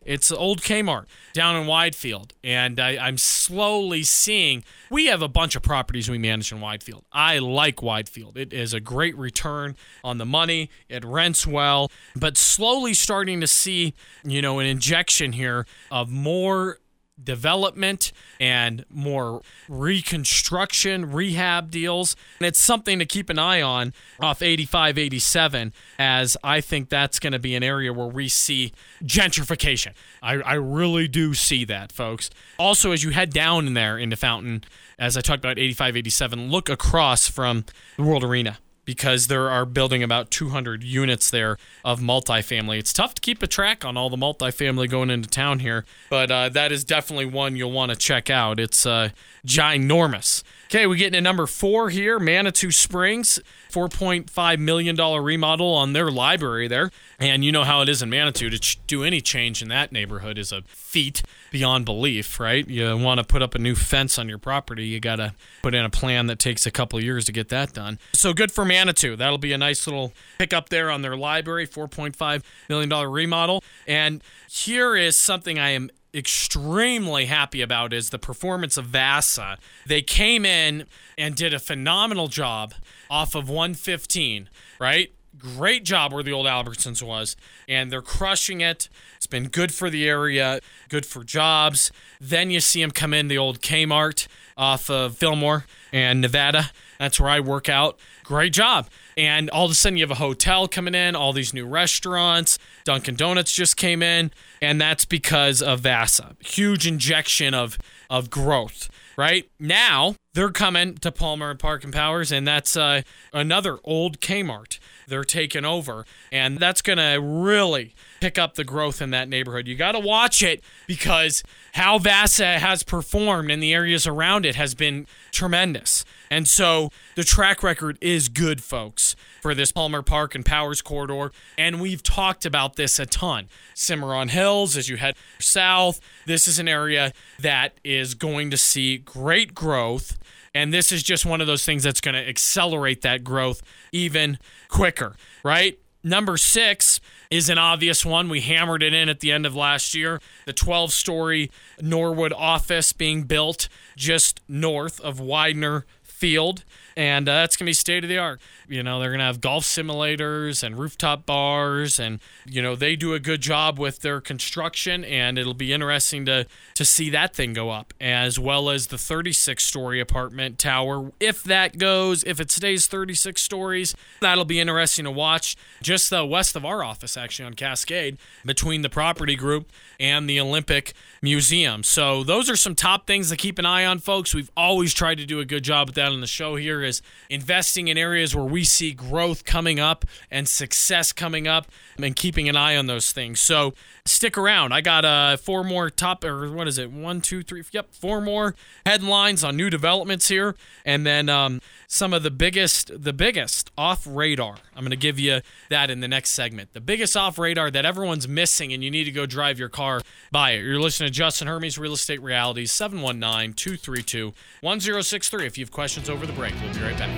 It's 0.06 0.32
old 0.32 0.62
Kmart 0.62 1.06
down 1.34 1.56
in 1.56 1.68
Widefield, 1.68 2.32
and 2.44 2.80
I, 2.80 2.98
I'm 2.98 3.18
slowly 3.18 4.04
seeing. 4.04 4.64
We 4.90 5.08
have 5.08 5.22
a 5.22 5.28
bunch 5.28 5.56
of 5.56 5.62
properties 5.62 6.10
we 6.10 6.18
manage 6.18 6.52
in 6.52 6.60
Widefield. 6.60 7.04
I 7.12 7.40
like 7.40 7.78
Widefield. 7.78 8.38
It 8.38 8.54
is 8.54 8.74
a 8.74 8.80
great 8.80 9.18
return 9.18 9.76
on 10.04 10.18
the 10.18 10.26
money. 10.26 10.70
It 10.88 11.04
rents 11.04 11.46
well, 11.46 11.92
but 12.16 12.38
slowly 12.38 12.94
starting 12.94 13.42
to 13.42 13.48
see, 13.48 13.94
you 14.24 14.42
know, 14.42 14.60
an 14.60 14.66
injection 14.66 15.34
here 15.34 15.66
of 15.92 16.10
more 16.10 16.80
development 17.24 18.12
and 18.40 18.86
more 18.90 19.42
reconstruction, 19.68 21.12
rehab 21.12 21.72
deals. 21.72 22.16
And 22.40 22.48
it's 22.48 22.60
something 22.60 23.00
to 23.00 23.06
keep 23.06 23.30
an 23.30 23.40
eye 23.40 23.62
on 23.62 23.94
off 24.20 24.42
85, 24.42 24.98
87, 24.98 25.74
as 25.98 26.38
I 26.44 26.62
think 26.62 26.90
that's 26.90 27.20
going 27.20 27.34
to 27.34 27.40
be 27.40 27.56
an 27.56 27.64
area 27.64 27.94
where 27.94 28.08
we 28.08 28.28
see 28.28 28.74
gentrification. 29.04 29.94
I, 30.22 30.36
I 30.36 30.54
really 30.54 31.08
do 31.08 31.34
see 31.34 31.66
that, 31.66 31.92
folks. 31.92 32.30
Also, 32.58 32.92
as 32.92 33.04
you 33.04 33.12
head 33.12 33.32
down 33.32 33.68
in 33.68 33.74
there 33.74 33.98
into 33.98 34.16
Fountain, 34.16 34.64
as 34.98 35.18
I 35.18 35.22
talked 35.22 35.44
about 35.44 35.60
85, 35.60 35.98
87, 35.98 36.50
look 36.50 36.70
across 36.70 37.28
from 37.28 37.66
the 37.98 38.04
World 38.04 38.24
Arena 38.24 38.58
because 38.90 39.28
there 39.28 39.52
are 39.52 39.68
building 39.68 40.02
about 40.02 40.32
200 40.32 40.84
units 40.84 41.30
there 41.30 41.60
of 41.86 42.00
multifamily. 42.00 42.80
It's 42.80 42.92
tough 42.92 43.14
to 43.14 43.22
keep 43.22 43.44
a 43.44 43.46
track 43.46 43.86
on 43.86 43.98
all 43.98 44.10
the 44.10 44.18
multifamily 44.18 44.90
going 44.90 45.12
into 45.12 45.30
town 45.30 45.60
here, 45.60 45.86
but 46.10 46.32
uh, 46.32 46.50
that 46.50 46.72
is 46.72 46.84
definitely 46.84 47.28
one 47.28 47.56
you'll 47.56 47.72
want 47.72 47.92
to 47.92 47.96
check 47.96 48.32
out. 48.32 48.60
It's 48.60 48.88
uh, 48.88 49.10
ginormous. 49.46 50.42
Okay, 50.72 50.86
we 50.86 50.98
get 50.98 51.08
into 51.08 51.22
number 51.22 51.48
four 51.48 51.90
here 51.90 52.20
Manitou 52.20 52.70
Springs, 52.70 53.40
$4.5 53.72 54.60
million 54.60 54.96
remodel 54.96 55.74
on 55.74 55.94
their 55.94 56.12
library 56.12 56.68
there. 56.68 56.92
And 57.18 57.44
you 57.44 57.52
know 57.52 57.64
how 57.64 57.82
it 57.82 57.90
is 57.90 58.04
in 58.04 58.12
Manitou 58.12 58.52
to 58.52 58.60
ch- 58.60 58.80
do 58.86 59.04
any 59.04 59.20
change 59.20 59.64
in 59.64 59.70
that 59.70 59.92
neighborhood 59.92 60.38
is 60.38 60.52
a 60.52 60.62
feat 60.68 61.24
beyond 61.50 61.86
belief, 61.86 62.40
right? 62.40 62.70
You 62.70 62.96
want 62.98 63.20
to 63.20 63.24
put 63.24 63.42
up 63.42 63.56
a 63.56 63.58
new 63.58 63.74
fence 63.74 64.20
on 64.20 64.30
your 64.30 64.38
property, 64.38 64.86
you 64.86 65.00
got 65.00 65.16
to 65.16 65.34
put 65.64 65.74
in 65.74 65.84
a 65.84 65.90
plan 65.90 66.28
that 66.28 66.38
takes 66.38 66.68
a 66.68 66.72
couple 66.72 67.00
of 67.00 67.04
years 67.04 67.26
to 67.26 67.32
get 67.32 67.50
that 67.50 67.74
done. 67.74 67.98
So 68.14 68.32
good 68.32 68.52
for 68.52 68.64
Manitou. 68.64 69.16
That'll 69.16 69.40
be 69.40 69.54
a 69.54 69.58
nice 69.58 69.88
little 69.88 70.14
pickup 70.38 70.70
there 70.70 70.92
on 70.92 71.02
their 71.02 71.18
library, 71.18 71.68
$4.5 71.68 72.44
million 72.70 73.10
remodel. 73.10 73.64
And 73.88 74.24
here 74.48 74.96
is 74.96 75.18
something 75.18 75.58
I 75.58 75.70
am 75.70 75.90
extremely 76.14 77.26
happy 77.26 77.62
about 77.62 77.94
is 77.94 78.10
the 78.10 78.20
performance 78.20 78.78
of 78.78 78.86
Vasa. 78.86 79.58
They 79.86 80.02
came 80.02 80.46
in 80.46 80.86
and 81.18 81.36
did 81.36 81.54
a 81.54 81.60
phenomenal 81.60 82.28
job 82.28 82.74
off 83.10 83.36
of 83.36 83.50
115, 83.50 84.50
right? 84.80 85.12
Great 85.38 85.86
job 85.86 86.12
where 86.12 86.24
the 86.24 86.34
old 86.34 86.48
Albertsons 86.48 87.02
was, 87.02 87.38
and 87.68 87.92
they're 87.92 88.02
crushing 88.02 88.62
it. 88.62 88.90
It's 89.16 89.28
been 89.28 89.48
good 89.48 89.74
for 89.74 89.90
the 89.90 90.08
area, 90.08 90.60
good 90.90 91.06
for 91.06 91.24
jobs. 91.24 91.92
Then 92.20 92.52
you 92.52 92.60
see 92.60 92.82
them 92.82 92.92
come 92.92 93.14
in 93.14 93.28
the 93.28 93.38
old 93.38 93.62
Kmart 93.62 94.28
off 94.58 94.90
of 94.90 95.18
Fillmore 95.18 95.66
and 95.94 96.20
Nevada. 96.20 96.72
That's 97.00 97.20
where 97.20 97.30
I 97.30 97.40
work 97.40 97.70
out. 97.70 97.98
Great 98.24 98.52
job. 98.52 98.90
And 99.16 99.50
all 99.50 99.66
of 99.66 99.72
a 99.72 99.76
sudden, 99.76 99.98
you 99.98 100.04
have 100.04 100.12
a 100.12 100.16
hotel 100.16 100.68
coming 100.68 100.94
in, 100.94 101.16
all 101.16 101.32
these 101.32 101.54
new 101.54 101.66
restaurants. 101.66 102.60
Dunkin' 102.90 103.18
Donuts 103.18 103.54
just 103.54 103.78
came 103.78 104.02
in, 104.02 104.32
and 104.64 104.82
that's 104.82 105.06
because 105.06 105.62
of 105.62 105.82
Vasa. 105.82 106.36
Huge 106.40 106.88
injection 106.88 107.54
of 107.54 107.78
of 108.10 108.32
growth. 108.32 108.90
Right 109.16 109.48
now, 109.60 110.16
they're 110.34 110.50
coming 110.50 110.96
to 110.96 111.12
Palmer 111.12 111.52
and 111.52 111.60
Park 111.60 111.84
and 111.84 111.94
Powers, 111.94 112.32
and 112.32 112.48
that's 112.48 112.76
uh, 112.76 113.04
another 113.32 113.78
old 113.84 114.20
Kmart. 114.22 114.80
They're 115.08 115.24
taking 115.24 115.66
over, 115.66 116.04
and 116.32 116.58
that's 116.58 116.82
to 116.98 117.20
really 117.22 117.94
pick 118.22 118.40
up 118.40 118.56
the 118.56 118.64
growth 118.64 119.04
in 119.04 119.12
that 119.12 119.30
neighborhood. 119.30 119.68
You 119.68 119.76
got 119.76 119.92
to 119.92 120.00
watch 120.00 120.42
it 120.42 120.64
because 120.88 121.44
how 121.74 122.00
Vasa 122.00 122.60
has 122.60 122.84
performed 122.84 123.52
in 123.52 123.60
the 123.60 123.74
areas 123.74 124.08
around 124.08 124.46
it 124.46 124.56
has 124.56 124.76
been 124.76 125.08
tremendous. 125.32 126.06
And 126.32 126.48
so 126.48 126.90
the 127.16 127.24
track 127.24 127.64
record 127.64 127.98
is 128.02 128.30
good, 128.30 128.64
folks, 128.64 129.16
for 129.42 129.56
this 129.56 129.72
Palmer 129.72 130.02
Park 130.02 130.36
and 130.36 130.46
Powers 130.46 130.82
corridor. 130.82 131.32
And 131.58 131.82
we've 131.82 132.04
talked 132.04 132.46
about 132.46 132.76
this 132.76 133.00
a 133.00 133.06
ton. 133.06 133.48
Cimarron 133.74 134.30
Hills, 134.30 134.78
as 134.78 134.90
you 134.90 134.98
head 134.98 135.16
south, 135.40 136.00
this 136.26 136.48
is 136.48 136.60
an 136.60 136.68
area 136.68 137.14
that 137.40 137.80
is 137.84 138.14
going 138.14 138.52
to 138.52 138.58
see 138.58 138.98
great 138.98 139.54
growth. 139.54 140.18
And 140.54 140.74
this 140.74 140.92
is 140.92 141.04
just 141.04 141.26
one 141.26 141.42
of 141.42 141.48
those 141.48 141.66
things 141.66 141.84
that's 141.84 142.02
going 142.02 142.16
to 142.16 142.28
accelerate 142.28 143.02
that 143.02 143.24
growth 143.24 143.62
even 143.92 144.40
quicker, 144.68 145.16
right? 145.44 145.80
Number 146.04 146.38
six 146.38 147.02
is 147.30 147.50
an 147.50 147.58
obvious 147.58 148.06
one. 148.06 148.30
We 148.30 148.42
hammered 148.42 148.82
it 148.82 148.94
in 148.94 149.10
at 149.10 149.20
the 149.20 149.32
end 149.32 149.46
of 149.46 149.56
last 149.56 149.94
year. 149.94 150.22
The 150.46 150.54
12 150.54 150.94
story 150.94 151.52
Norwood 151.82 152.32
office 152.32 152.94
being 152.94 153.24
built 153.24 153.68
just 153.98 154.40
north 154.48 155.02
of 155.02 155.20
Weidner 155.20 155.84
Field. 156.20 156.66
And 156.98 157.30
uh, 157.30 157.34
that's 157.34 157.56
going 157.56 157.66
to 157.66 157.70
be 157.70 157.74
state 157.74 158.04
of 158.04 158.10
the 158.10 158.18
art. 158.18 158.42
You 158.68 158.84
know, 158.84 159.00
they're 159.00 159.10
going 159.10 159.20
to 159.20 159.26
have 159.26 159.40
golf 159.40 159.64
simulators 159.64 160.64
and 160.64 160.78
rooftop 160.78 161.26
bars. 161.26 161.98
And, 161.98 162.20
you 162.46 162.62
know, 162.62 162.76
they 162.76 162.98
do 162.98 163.14
a 163.14 163.20
good 163.22 163.40
job 163.40 163.80
with 163.80 164.00
their 164.00 164.20
construction. 164.20 165.06
And 165.06 165.38
it'll 165.38 165.54
be 165.54 165.72
interesting 165.72 166.26
to, 166.26 166.46
to 166.74 166.84
see 166.84 167.10
that 167.12 167.34
thing 167.34 167.54
go 167.54 167.70
up, 167.70 167.94
as 168.02 168.38
well 168.38 168.70
as 168.70 168.88
the 168.88 168.98
36 168.98 169.64
story 169.64 170.02
apartment 170.02 170.60
tower. 170.60 171.14
If 171.22 171.42
that 171.46 171.78
goes, 171.78 172.26
if 172.26 172.42
it 172.42 172.52
stays 172.52 172.86
36 172.88 173.42
stories, 173.42 173.96
that'll 174.20 174.44
be 174.44 174.60
interesting 174.60 175.06
to 175.06 175.12
watch. 175.12 175.56
Just 175.82 176.12
uh, 176.12 176.26
west 176.26 176.58
of 176.58 176.66
our 176.66 176.84
office, 176.84 177.16
actually, 177.16 177.46
on 177.46 177.54
Cascade, 177.54 178.18
between 178.46 178.82
the 178.82 178.90
property 178.90 179.38
group 179.38 179.72
and 180.02 180.30
the 180.30 180.38
Olympic 180.40 180.94
Museum. 181.22 181.84
So 181.84 182.26
those 182.26 182.50
are 182.50 182.58
some 182.58 182.76
top 182.76 183.08
things 183.08 183.30
to 183.30 183.38
keep 183.38 183.58
an 183.58 183.66
eye 183.66 183.86
on, 183.86 184.00
folks. 184.00 184.36
We've 184.36 184.52
always 184.58 184.94
tried 184.94 185.16
to 185.20 185.26
do 185.26 185.40
a 185.40 185.46
good 185.46 185.64
job 185.64 185.88
with 185.88 185.96
that 185.96 186.09
on 186.12 186.22
the 186.22 186.28
show 186.28 186.56
here 186.56 186.84
is 186.84 187.02
investing 187.30 187.88
in 187.88 187.98
areas 187.98 188.36
where 188.36 188.46
we 188.46 188.64
see 188.64 188.94
growth 188.94 189.46
coming 189.46 189.80
up 189.80 190.06
and 190.32 190.48
success 190.48 191.12
coming 191.12 191.48
up 191.48 191.68
and 191.98 192.16
keeping 192.16 192.50
an 192.50 192.56
eye 192.56 192.76
on 192.76 192.88
those 192.88 193.12
things. 193.12 193.40
So 193.40 193.74
stick 194.06 194.38
around. 194.38 194.74
I 194.74 194.82
got 194.82 195.06
uh, 195.06 195.38
four 195.38 195.64
more 195.64 195.90
top, 195.90 196.24
or 196.24 196.52
what 196.52 196.68
is 196.68 196.78
it? 196.78 196.92
One, 196.92 197.22
two, 197.22 197.44
three, 197.44 197.64
yep, 197.72 197.94
four 197.94 198.22
more 198.22 198.56
headlines 198.86 199.44
on 199.44 199.56
new 199.56 199.70
developments 199.70 200.28
here. 200.28 200.56
And 200.86 201.06
then 201.06 201.30
um, 201.30 201.62
some 201.88 202.14
of 202.14 202.24
the 202.24 202.32
biggest, 202.32 203.04
the 203.04 203.14
biggest 203.14 203.72
off 203.78 204.08
radar. 204.10 204.56
I'm 204.76 204.84
going 204.84 204.92
to 204.92 204.98
give 204.98 205.20
you 205.20 205.42
that 205.70 205.90
in 205.90 206.00
the 206.00 206.08
next 206.08 206.32
segment. 206.32 206.74
The 206.74 206.82
biggest 206.82 207.16
off 207.18 207.38
radar 207.38 207.72
that 207.72 207.86
everyone's 207.86 208.28
missing 208.28 208.74
and 208.74 208.84
you 208.84 208.92
need 208.92 209.06
to 209.06 209.12
go 209.12 209.26
drive 209.26 209.60
your 209.60 209.70
car 209.70 210.02
by 210.32 210.52
it. 210.52 210.64
You're 210.64 210.80
listening 210.80 211.08
to 211.08 211.14
Justin 211.14 211.48
Hermes 211.48 211.78
Real 211.78 211.94
Estate 211.94 212.22
Realities, 212.22 212.72
719 212.72 213.54
232 213.54 214.34
1063. 214.62 215.46
If 215.46 215.58
you 215.58 215.66
have 215.66 215.72
questions 215.72 215.99
over 216.08 216.26
the 216.26 216.34
break, 216.34 216.54
we'll 216.62 216.74
be 216.74 216.82
right 216.82 216.98
back. 216.98 217.10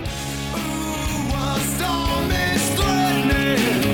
Shot 1.78 3.90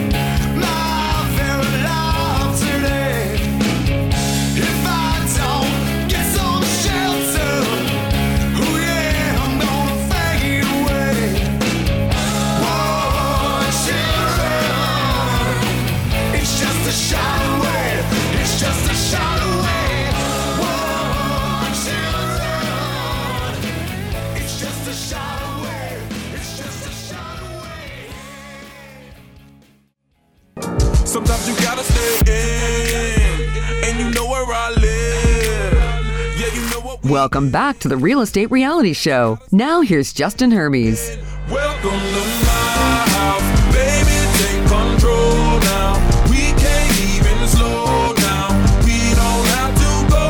Welcome 37.17 37.50
back 37.50 37.79
to 37.79 37.88
the 37.88 37.97
Real 37.97 38.21
Estate 38.21 38.51
Reality 38.51 38.93
Show. 38.93 39.39
Now 39.51 39.81
here's 39.81 40.13
Justin 40.13 40.51
Hermes. 40.51 41.17
Welcome 41.50 41.89
to 41.89 42.24
my 42.45 43.05
house, 43.09 43.74
baby. 43.74 44.19
Take 44.38 44.62
control 44.69 45.59
now. 45.62 45.95
We 46.29 46.53
can't 46.62 47.00
even 47.15 47.47
slow 47.47 48.13
down. 48.13 48.62
We 48.86 49.15
don't 49.15 49.47
have 49.47 49.74
to 49.74 50.12
go 50.12 50.25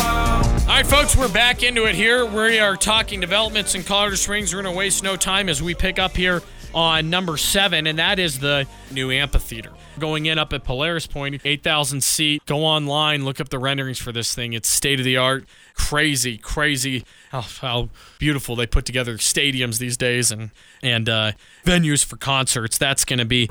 a. 0.00 0.60
All 0.60 0.76
right, 0.76 0.86
folks, 0.86 1.16
we're 1.16 1.26
back 1.26 1.64
into 1.64 1.86
it 1.86 1.96
here. 1.96 2.24
We 2.24 2.60
are 2.60 2.76
talking 2.76 3.18
developments 3.18 3.74
in 3.74 3.82
Colorado 3.82 4.14
Springs. 4.14 4.54
We're 4.54 4.62
going 4.62 4.72
to 4.72 4.78
waste 4.78 5.02
no 5.02 5.16
time 5.16 5.48
as 5.48 5.60
we 5.60 5.74
pick 5.74 5.98
up 5.98 6.16
here 6.16 6.40
on 6.74 7.10
number 7.10 7.36
seven, 7.36 7.86
and 7.86 7.98
that 7.98 8.18
is 8.18 8.38
the 8.38 8.66
new 8.90 9.10
amphitheater. 9.10 9.72
Going 9.98 10.26
in 10.26 10.38
up 10.38 10.52
at 10.52 10.64
Polaris 10.64 11.06
Pointe, 11.06 11.40
8,000 11.44 12.02
seat. 12.02 12.44
Go 12.46 12.64
online, 12.64 13.24
look 13.24 13.40
up 13.40 13.48
the 13.48 13.58
renderings 13.58 13.98
for 13.98 14.12
this 14.12 14.34
thing. 14.34 14.52
It's 14.52 14.68
state 14.68 14.98
of 14.98 15.04
the 15.04 15.16
art. 15.16 15.44
Crazy, 15.74 16.38
crazy 16.38 17.04
how, 17.30 17.40
how 17.42 17.88
beautiful 18.18 18.56
they 18.56 18.66
put 18.66 18.84
together 18.84 19.16
stadiums 19.16 19.78
these 19.78 19.96
days 19.96 20.30
and, 20.30 20.50
and 20.82 21.08
uh, 21.08 21.32
venues 21.64 22.04
for 22.04 22.16
concerts. 22.16 22.78
That's 22.78 23.04
going 23.04 23.18
to 23.18 23.24
be 23.24 23.48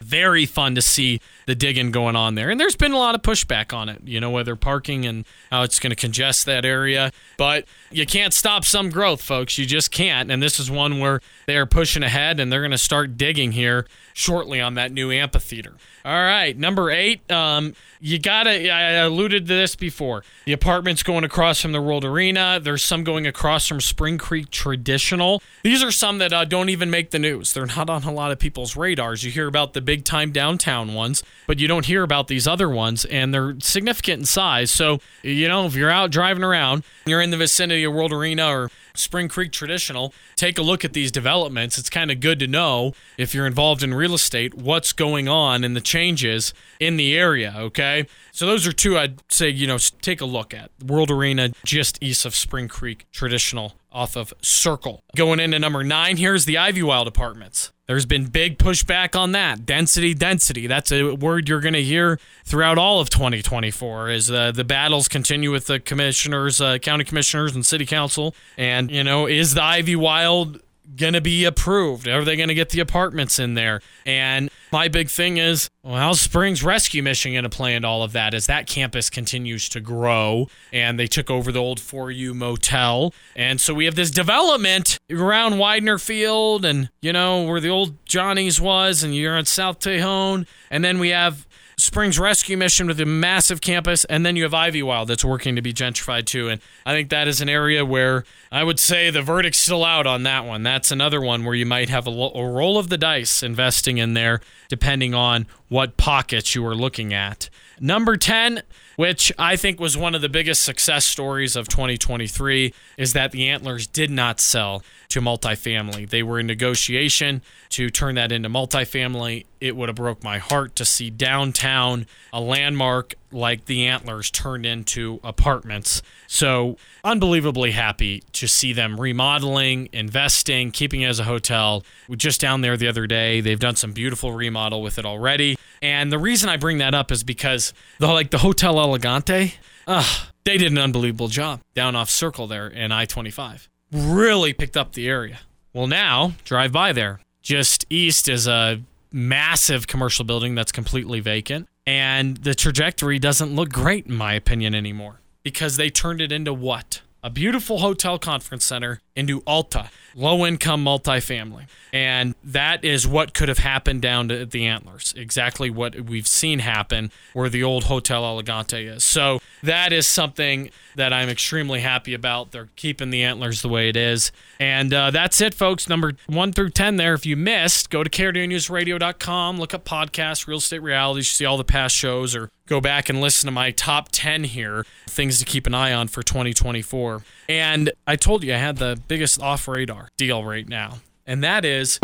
very 0.00 0.46
fun 0.46 0.74
to 0.74 0.82
see 0.82 1.20
the 1.46 1.54
digging 1.54 1.90
going 1.90 2.16
on 2.16 2.34
there. 2.34 2.50
And 2.50 2.60
there's 2.60 2.76
been 2.76 2.92
a 2.92 2.98
lot 2.98 3.14
of 3.14 3.22
pushback 3.22 3.76
on 3.76 3.88
it, 3.88 4.00
you 4.04 4.20
know, 4.20 4.30
whether 4.30 4.56
parking 4.56 5.06
and 5.06 5.24
how 5.50 5.62
it's 5.62 5.78
going 5.78 5.90
to 5.90 5.96
congest 5.96 6.46
that 6.46 6.64
area. 6.64 7.12
But 7.36 7.66
you 7.90 8.06
can't 8.06 8.32
stop 8.32 8.64
some 8.64 8.90
growth, 8.90 9.22
folks. 9.22 9.58
You 9.58 9.66
just 9.66 9.90
can't. 9.90 10.30
And 10.30 10.42
this 10.42 10.58
is 10.58 10.70
one 10.70 10.98
where 10.98 11.20
they 11.46 11.56
are 11.56 11.66
pushing 11.66 12.02
ahead 12.02 12.40
and 12.40 12.52
they're 12.52 12.60
going 12.60 12.70
to 12.70 12.78
start 12.78 13.16
digging 13.16 13.52
here 13.52 13.86
shortly 14.14 14.60
on 14.60 14.74
that 14.74 14.92
new 14.92 15.10
amphitheater. 15.10 15.74
All 16.04 16.12
right, 16.12 16.56
number 16.58 16.90
eight. 16.90 17.30
Um, 17.30 17.74
you 18.00 18.18
gotta. 18.18 18.70
I 18.70 18.92
alluded 18.94 19.46
to 19.46 19.54
this 19.54 19.76
before. 19.76 20.24
The 20.46 20.52
apartments 20.52 21.04
going 21.04 21.22
across 21.22 21.60
from 21.60 21.70
the 21.70 21.80
World 21.80 22.04
Arena. 22.04 22.58
There's 22.60 22.84
some 22.84 23.04
going 23.04 23.24
across 23.28 23.68
from 23.68 23.80
Spring 23.80 24.18
Creek 24.18 24.50
Traditional. 24.50 25.40
These 25.62 25.84
are 25.84 25.92
some 25.92 26.18
that 26.18 26.32
uh, 26.32 26.44
don't 26.44 26.70
even 26.70 26.90
make 26.90 27.12
the 27.12 27.20
news. 27.20 27.52
They're 27.52 27.66
not 27.66 27.88
on 27.88 28.02
a 28.02 28.12
lot 28.12 28.32
of 28.32 28.40
people's 28.40 28.76
radars. 28.76 29.22
You 29.22 29.30
hear 29.30 29.46
about 29.46 29.74
the 29.74 29.80
big 29.80 30.04
time 30.04 30.32
downtown 30.32 30.94
ones, 30.94 31.22
but 31.46 31.58
you 31.58 31.68
don't 31.68 31.86
hear 31.86 32.02
about 32.02 32.28
these 32.28 32.46
other 32.46 32.68
ones, 32.68 33.04
and 33.06 33.32
they're 33.32 33.54
significant 33.60 34.20
in 34.20 34.26
size. 34.26 34.70
So 34.70 35.00
you 35.22 35.48
know, 35.48 35.66
if 35.66 35.74
you're 35.74 35.90
out 35.90 36.10
driving 36.10 36.44
around, 36.44 36.84
you're 37.06 37.20
in 37.20 37.30
the 37.30 37.36
vicinity 37.36 37.84
of 37.84 37.92
World 37.92 38.12
Arena 38.12 38.46
or 38.46 38.70
Spring 38.94 39.28
Creek 39.28 39.52
Traditional, 39.52 40.12
take 40.36 40.58
a 40.58 40.62
look 40.62 40.84
at 40.84 40.92
these 40.92 41.10
developments. 41.10 41.78
It's 41.78 41.90
kind 41.90 42.10
of 42.10 42.20
good 42.20 42.38
to 42.40 42.46
know 42.46 42.92
if 43.16 43.34
you're 43.34 43.46
involved 43.46 43.82
in 43.82 43.94
real 43.94 44.14
estate 44.14 44.54
what's 44.54 44.92
going 44.92 45.28
on 45.28 45.64
and 45.64 45.74
the 45.74 45.80
changes 45.80 46.52
in 46.80 46.96
the 46.96 47.16
area, 47.16 47.54
okay? 47.56 48.06
So 48.32 48.46
those 48.46 48.66
are 48.66 48.72
two 48.72 48.98
I'd 48.98 49.20
say, 49.32 49.48
you 49.48 49.66
know, 49.66 49.78
take 50.00 50.20
a 50.20 50.26
look 50.26 50.52
at. 50.54 50.70
World 50.84 51.10
Arena 51.10 51.50
just 51.64 52.02
east 52.02 52.26
of 52.26 52.34
Spring 52.34 52.68
Creek 52.68 53.06
Traditional 53.12 53.74
off 53.92 54.16
of 54.16 54.32
Circle. 54.42 55.02
Going 55.16 55.40
into 55.40 55.58
number 55.58 55.84
9, 55.84 56.16
here's 56.16 56.44
the 56.44 56.54
Ivywild 56.54 57.06
Apartments. 57.06 57.72
There's 57.86 58.06
been 58.06 58.26
big 58.26 58.58
pushback 58.58 59.18
on 59.18 59.32
that. 59.32 59.66
Density, 59.66 60.14
density. 60.14 60.66
That's 60.66 60.90
a 60.92 61.14
word 61.14 61.48
you're 61.48 61.60
going 61.60 61.74
to 61.74 61.82
hear 61.82 62.18
throughout 62.44 62.78
all 62.78 63.00
of 63.00 63.10
2024 63.10 64.08
as 64.08 64.30
uh, 64.30 64.52
the 64.52 64.64
battles 64.64 65.08
continue 65.08 65.50
with 65.50 65.66
the 65.66 65.78
commissioners, 65.78 66.60
uh, 66.60 66.78
county 66.78 67.04
commissioners, 67.04 67.54
and 67.54 67.66
city 67.66 67.84
council. 67.84 68.34
And, 68.56 68.90
you 68.90 69.04
know, 69.04 69.26
is 69.26 69.54
the 69.54 69.60
Ivywild 69.60 70.60
going 70.96 71.14
to 71.14 71.20
be 71.20 71.44
approved? 71.44 72.08
Are 72.08 72.24
they 72.24 72.36
going 72.36 72.48
to 72.48 72.54
get 72.54 72.70
the 72.70 72.80
apartments 72.80 73.38
in 73.38 73.54
there? 73.54 73.80
And 74.06 74.50
my 74.70 74.88
big 74.88 75.08
thing 75.08 75.36
is, 75.36 75.68
well, 75.82 75.96
how's 75.96 76.20
Springs 76.20 76.62
Rescue 76.62 77.02
Mission 77.02 77.32
going 77.32 77.44
to 77.44 77.50
play 77.50 77.74
into 77.74 77.88
all 77.88 78.02
of 78.02 78.12
that 78.12 78.34
as 78.34 78.46
that 78.46 78.66
campus 78.66 79.10
continues 79.10 79.68
to 79.70 79.80
grow? 79.80 80.48
And 80.72 80.98
they 80.98 81.06
took 81.06 81.30
over 81.30 81.52
the 81.52 81.60
old 81.60 81.78
4U 81.78 82.34
motel. 82.34 83.12
And 83.36 83.60
so 83.60 83.74
we 83.74 83.84
have 83.84 83.94
this 83.94 84.10
development 84.10 84.98
around 85.10 85.54
Weidner 85.54 86.02
Field 86.02 86.64
and, 86.64 86.90
you 87.00 87.12
know, 87.12 87.44
where 87.44 87.60
the 87.60 87.70
old 87.70 87.94
Johnny's 88.04 88.60
was, 88.60 89.02
and 89.02 89.14
you're 89.14 89.36
on 89.36 89.44
South 89.44 89.80
Tejon. 89.80 90.46
And 90.70 90.84
then 90.84 90.98
we 90.98 91.10
have 91.10 91.46
Springs 91.82 92.16
Rescue 92.16 92.56
Mission 92.56 92.86
with 92.86 93.00
a 93.00 93.04
massive 93.06 93.60
campus, 93.60 94.04
and 94.04 94.24
then 94.24 94.36
you 94.36 94.44
have 94.44 94.52
Ivywild 94.52 95.08
that's 95.08 95.24
working 95.24 95.56
to 95.56 95.62
be 95.62 95.72
gentrified 95.72 96.26
too. 96.26 96.48
And 96.48 96.60
I 96.86 96.92
think 96.92 97.10
that 97.10 97.26
is 97.26 97.40
an 97.40 97.48
area 97.48 97.84
where 97.84 98.24
I 98.52 98.62
would 98.62 98.78
say 98.78 99.10
the 99.10 99.20
verdict's 99.20 99.58
still 99.58 99.84
out 99.84 100.06
on 100.06 100.22
that 100.22 100.44
one. 100.44 100.62
That's 100.62 100.92
another 100.92 101.20
one 101.20 101.44
where 101.44 101.56
you 101.56 101.66
might 101.66 101.88
have 101.88 102.06
a, 102.06 102.10
a 102.10 102.48
roll 102.48 102.78
of 102.78 102.88
the 102.88 102.96
dice 102.96 103.42
investing 103.42 103.98
in 103.98 104.14
there, 104.14 104.40
depending 104.68 105.12
on 105.12 105.46
what 105.68 105.96
pockets 105.96 106.54
you 106.54 106.64
are 106.66 106.74
looking 106.74 107.12
at. 107.12 107.50
Number 107.80 108.16
10, 108.16 108.62
which 108.94 109.32
I 109.36 109.56
think 109.56 109.80
was 109.80 109.96
one 109.96 110.14
of 110.14 110.20
the 110.20 110.28
biggest 110.28 110.62
success 110.62 111.04
stories 111.04 111.56
of 111.56 111.66
2023, 111.66 112.72
is 112.96 113.12
that 113.14 113.32
the 113.32 113.48
Antlers 113.48 113.88
did 113.88 114.08
not 114.08 114.38
sell 114.38 114.84
to 115.12 115.20
multifamily. 115.20 116.08
They 116.08 116.22
were 116.22 116.40
in 116.40 116.46
negotiation 116.46 117.42
to 117.70 117.90
turn 117.90 118.14
that 118.14 118.32
into 118.32 118.48
multifamily. 118.48 119.44
It 119.60 119.76
would 119.76 119.90
have 119.90 119.96
broke 119.96 120.24
my 120.24 120.38
heart 120.38 120.74
to 120.76 120.86
see 120.86 121.10
downtown 121.10 122.06
a 122.32 122.40
landmark 122.40 123.14
like 123.30 123.66
the 123.66 123.86
Antlers 123.86 124.30
turned 124.30 124.64
into 124.64 125.20
apartments. 125.22 126.00
So, 126.26 126.78
unbelievably 127.04 127.72
happy 127.72 128.22
to 128.32 128.48
see 128.48 128.72
them 128.72 128.98
remodeling, 128.98 129.90
investing, 129.92 130.70
keeping 130.70 131.02
it 131.02 131.08
as 131.08 131.18
a 131.18 131.24
hotel. 131.24 131.84
We 132.08 132.16
just 132.16 132.40
down 132.40 132.62
there 132.62 132.78
the 132.78 132.88
other 132.88 133.06
day. 133.06 133.42
They've 133.42 133.60
done 133.60 133.76
some 133.76 133.92
beautiful 133.92 134.32
remodel 134.32 134.80
with 134.80 134.98
it 134.98 135.04
already. 135.04 135.56
And 135.82 136.10
the 136.10 136.18
reason 136.18 136.48
I 136.48 136.56
bring 136.56 136.78
that 136.78 136.94
up 136.94 137.12
is 137.12 137.22
because 137.22 137.74
the 137.98 138.06
like 138.06 138.30
the 138.30 138.38
Hotel 138.38 138.80
Elegante, 138.80 139.54
uh, 139.86 140.24
they 140.44 140.56
did 140.56 140.72
an 140.72 140.78
unbelievable 140.78 141.28
job 141.28 141.60
down 141.74 141.96
off 141.96 142.08
Circle 142.08 142.46
there 142.46 142.68
in 142.68 142.92
I-25. 142.92 143.68
Really 143.92 144.52
picked 144.52 144.76
up 144.76 144.92
the 144.92 145.08
area. 145.08 145.40
Well, 145.72 145.86
now 145.86 146.34
drive 146.44 146.72
by 146.72 146.92
there. 146.92 147.20
Just 147.42 147.84
east 147.90 148.28
is 148.28 148.46
a 148.46 148.82
massive 149.12 149.86
commercial 149.86 150.24
building 150.24 150.54
that's 150.54 150.72
completely 150.72 151.20
vacant. 151.20 151.68
And 151.86 152.38
the 152.38 152.54
trajectory 152.54 153.18
doesn't 153.18 153.54
look 153.54 153.70
great, 153.70 154.06
in 154.06 154.14
my 154.14 154.34
opinion, 154.34 154.74
anymore 154.74 155.20
because 155.42 155.76
they 155.76 155.90
turned 155.90 156.20
it 156.20 156.32
into 156.32 156.52
what? 156.52 157.02
A 157.22 157.30
beautiful 157.30 157.78
hotel 157.78 158.18
conference 158.18 158.64
center 158.64 159.00
into 159.14 159.42
Alta, 159.46 159.90
low 160.14 160.46
income 160.46 160.84
multifamily. 160.84 161.66
And 161.92 162.34
that 162.42 162.84
is 162.84 163.06
what 163.06 163.34
could 163.34 163.48
have 163.48 163.58
happened 163.58 164.00
down 164.00 164.28
to 164.28 164.46
the 164.46 164.66
Antlers. 164.66 165.12
Exactly 165.16 165.68
what 165.68 165.94
we've 166.00 166.26
seen 166.26 166.60
happen 166.60 167.10
where 167.34 167.50
the 167.50 167.62
old 167.62 167.84
Hotel 167.84 168.24
Elegante 168.24 168.86
is. 168.86 169.04
So 169.04 169.40
that 169.62 169.92
is 169.92 170.06
something 170.06 170.70
that 170.96 171.12
I'm 171.12 171.28
extremely 171.28 171.80
happy 171.80 172.14
about. 172.14 172.50
They're 172.50 172.70
keeping 172.76 173.10
the 173.10 173.22
Antlers 173.22 173.60
the 173.60 173.68
way 173.68 173.88
it 173.88 173.96
is. 173.96 174.32
And 174.58 174.92
uh, 174.94 175.10
that's 175.10 175.40
it, 175.40 175.54
folks. 175.54 175.88
Number 175.88 176.12
one 176.26 176.52
through 176.52 176.70
10 176.70 176.96
there. 176.96 177.12
If 177.12 177.26
you 177.26 177.36
missed, 177.36 177.90
go 177.90 178.02
to 178.02 178.10
krdonewsradio.com, 178.10 179.58
look 179.58 179.74
up 179.74 179.84
podcasts, 179.84 180.46
real 180.46 180.58
estate 180.58 180.82
realities, 180.82 181.28
see 181.28 181.44
all 181.44 181.58
the 181.58 181.64
past 181.64 181.94
shows, 181.94 182.34
or 182.34 182.50
go 182.66 182.80
back 182.80 183.08
and 183.10 183.20
listen 183.20 183.46
to 183.46 183.52
my 183.52 183.70
top 183.70 184.08
10 184.12 184.44
here, 184.44 184.86
things 185.06 185.38
to 185.38 185.44
keep 185.44 185.66
an 185.66 185.74
eye 185.74 185.92
on 185.92 186.08
for 186.08 186.22
2024. 186.22 187.22
And 187.48 187.90
I 188.06 188.16
told 188.16 188.44
you 188.44 188.54
I 188.54 188.58
had 188.58 188.76
the 188.76 189.00
biggest 189.08 189.40
off 189.42 189.68
radar 189.68 190.08
deal 190.16 190.44
right 190.44 190.68
now, 190.68 190.98
and 191.26 191.42
that 191.42 191.64
is 191.64 191.98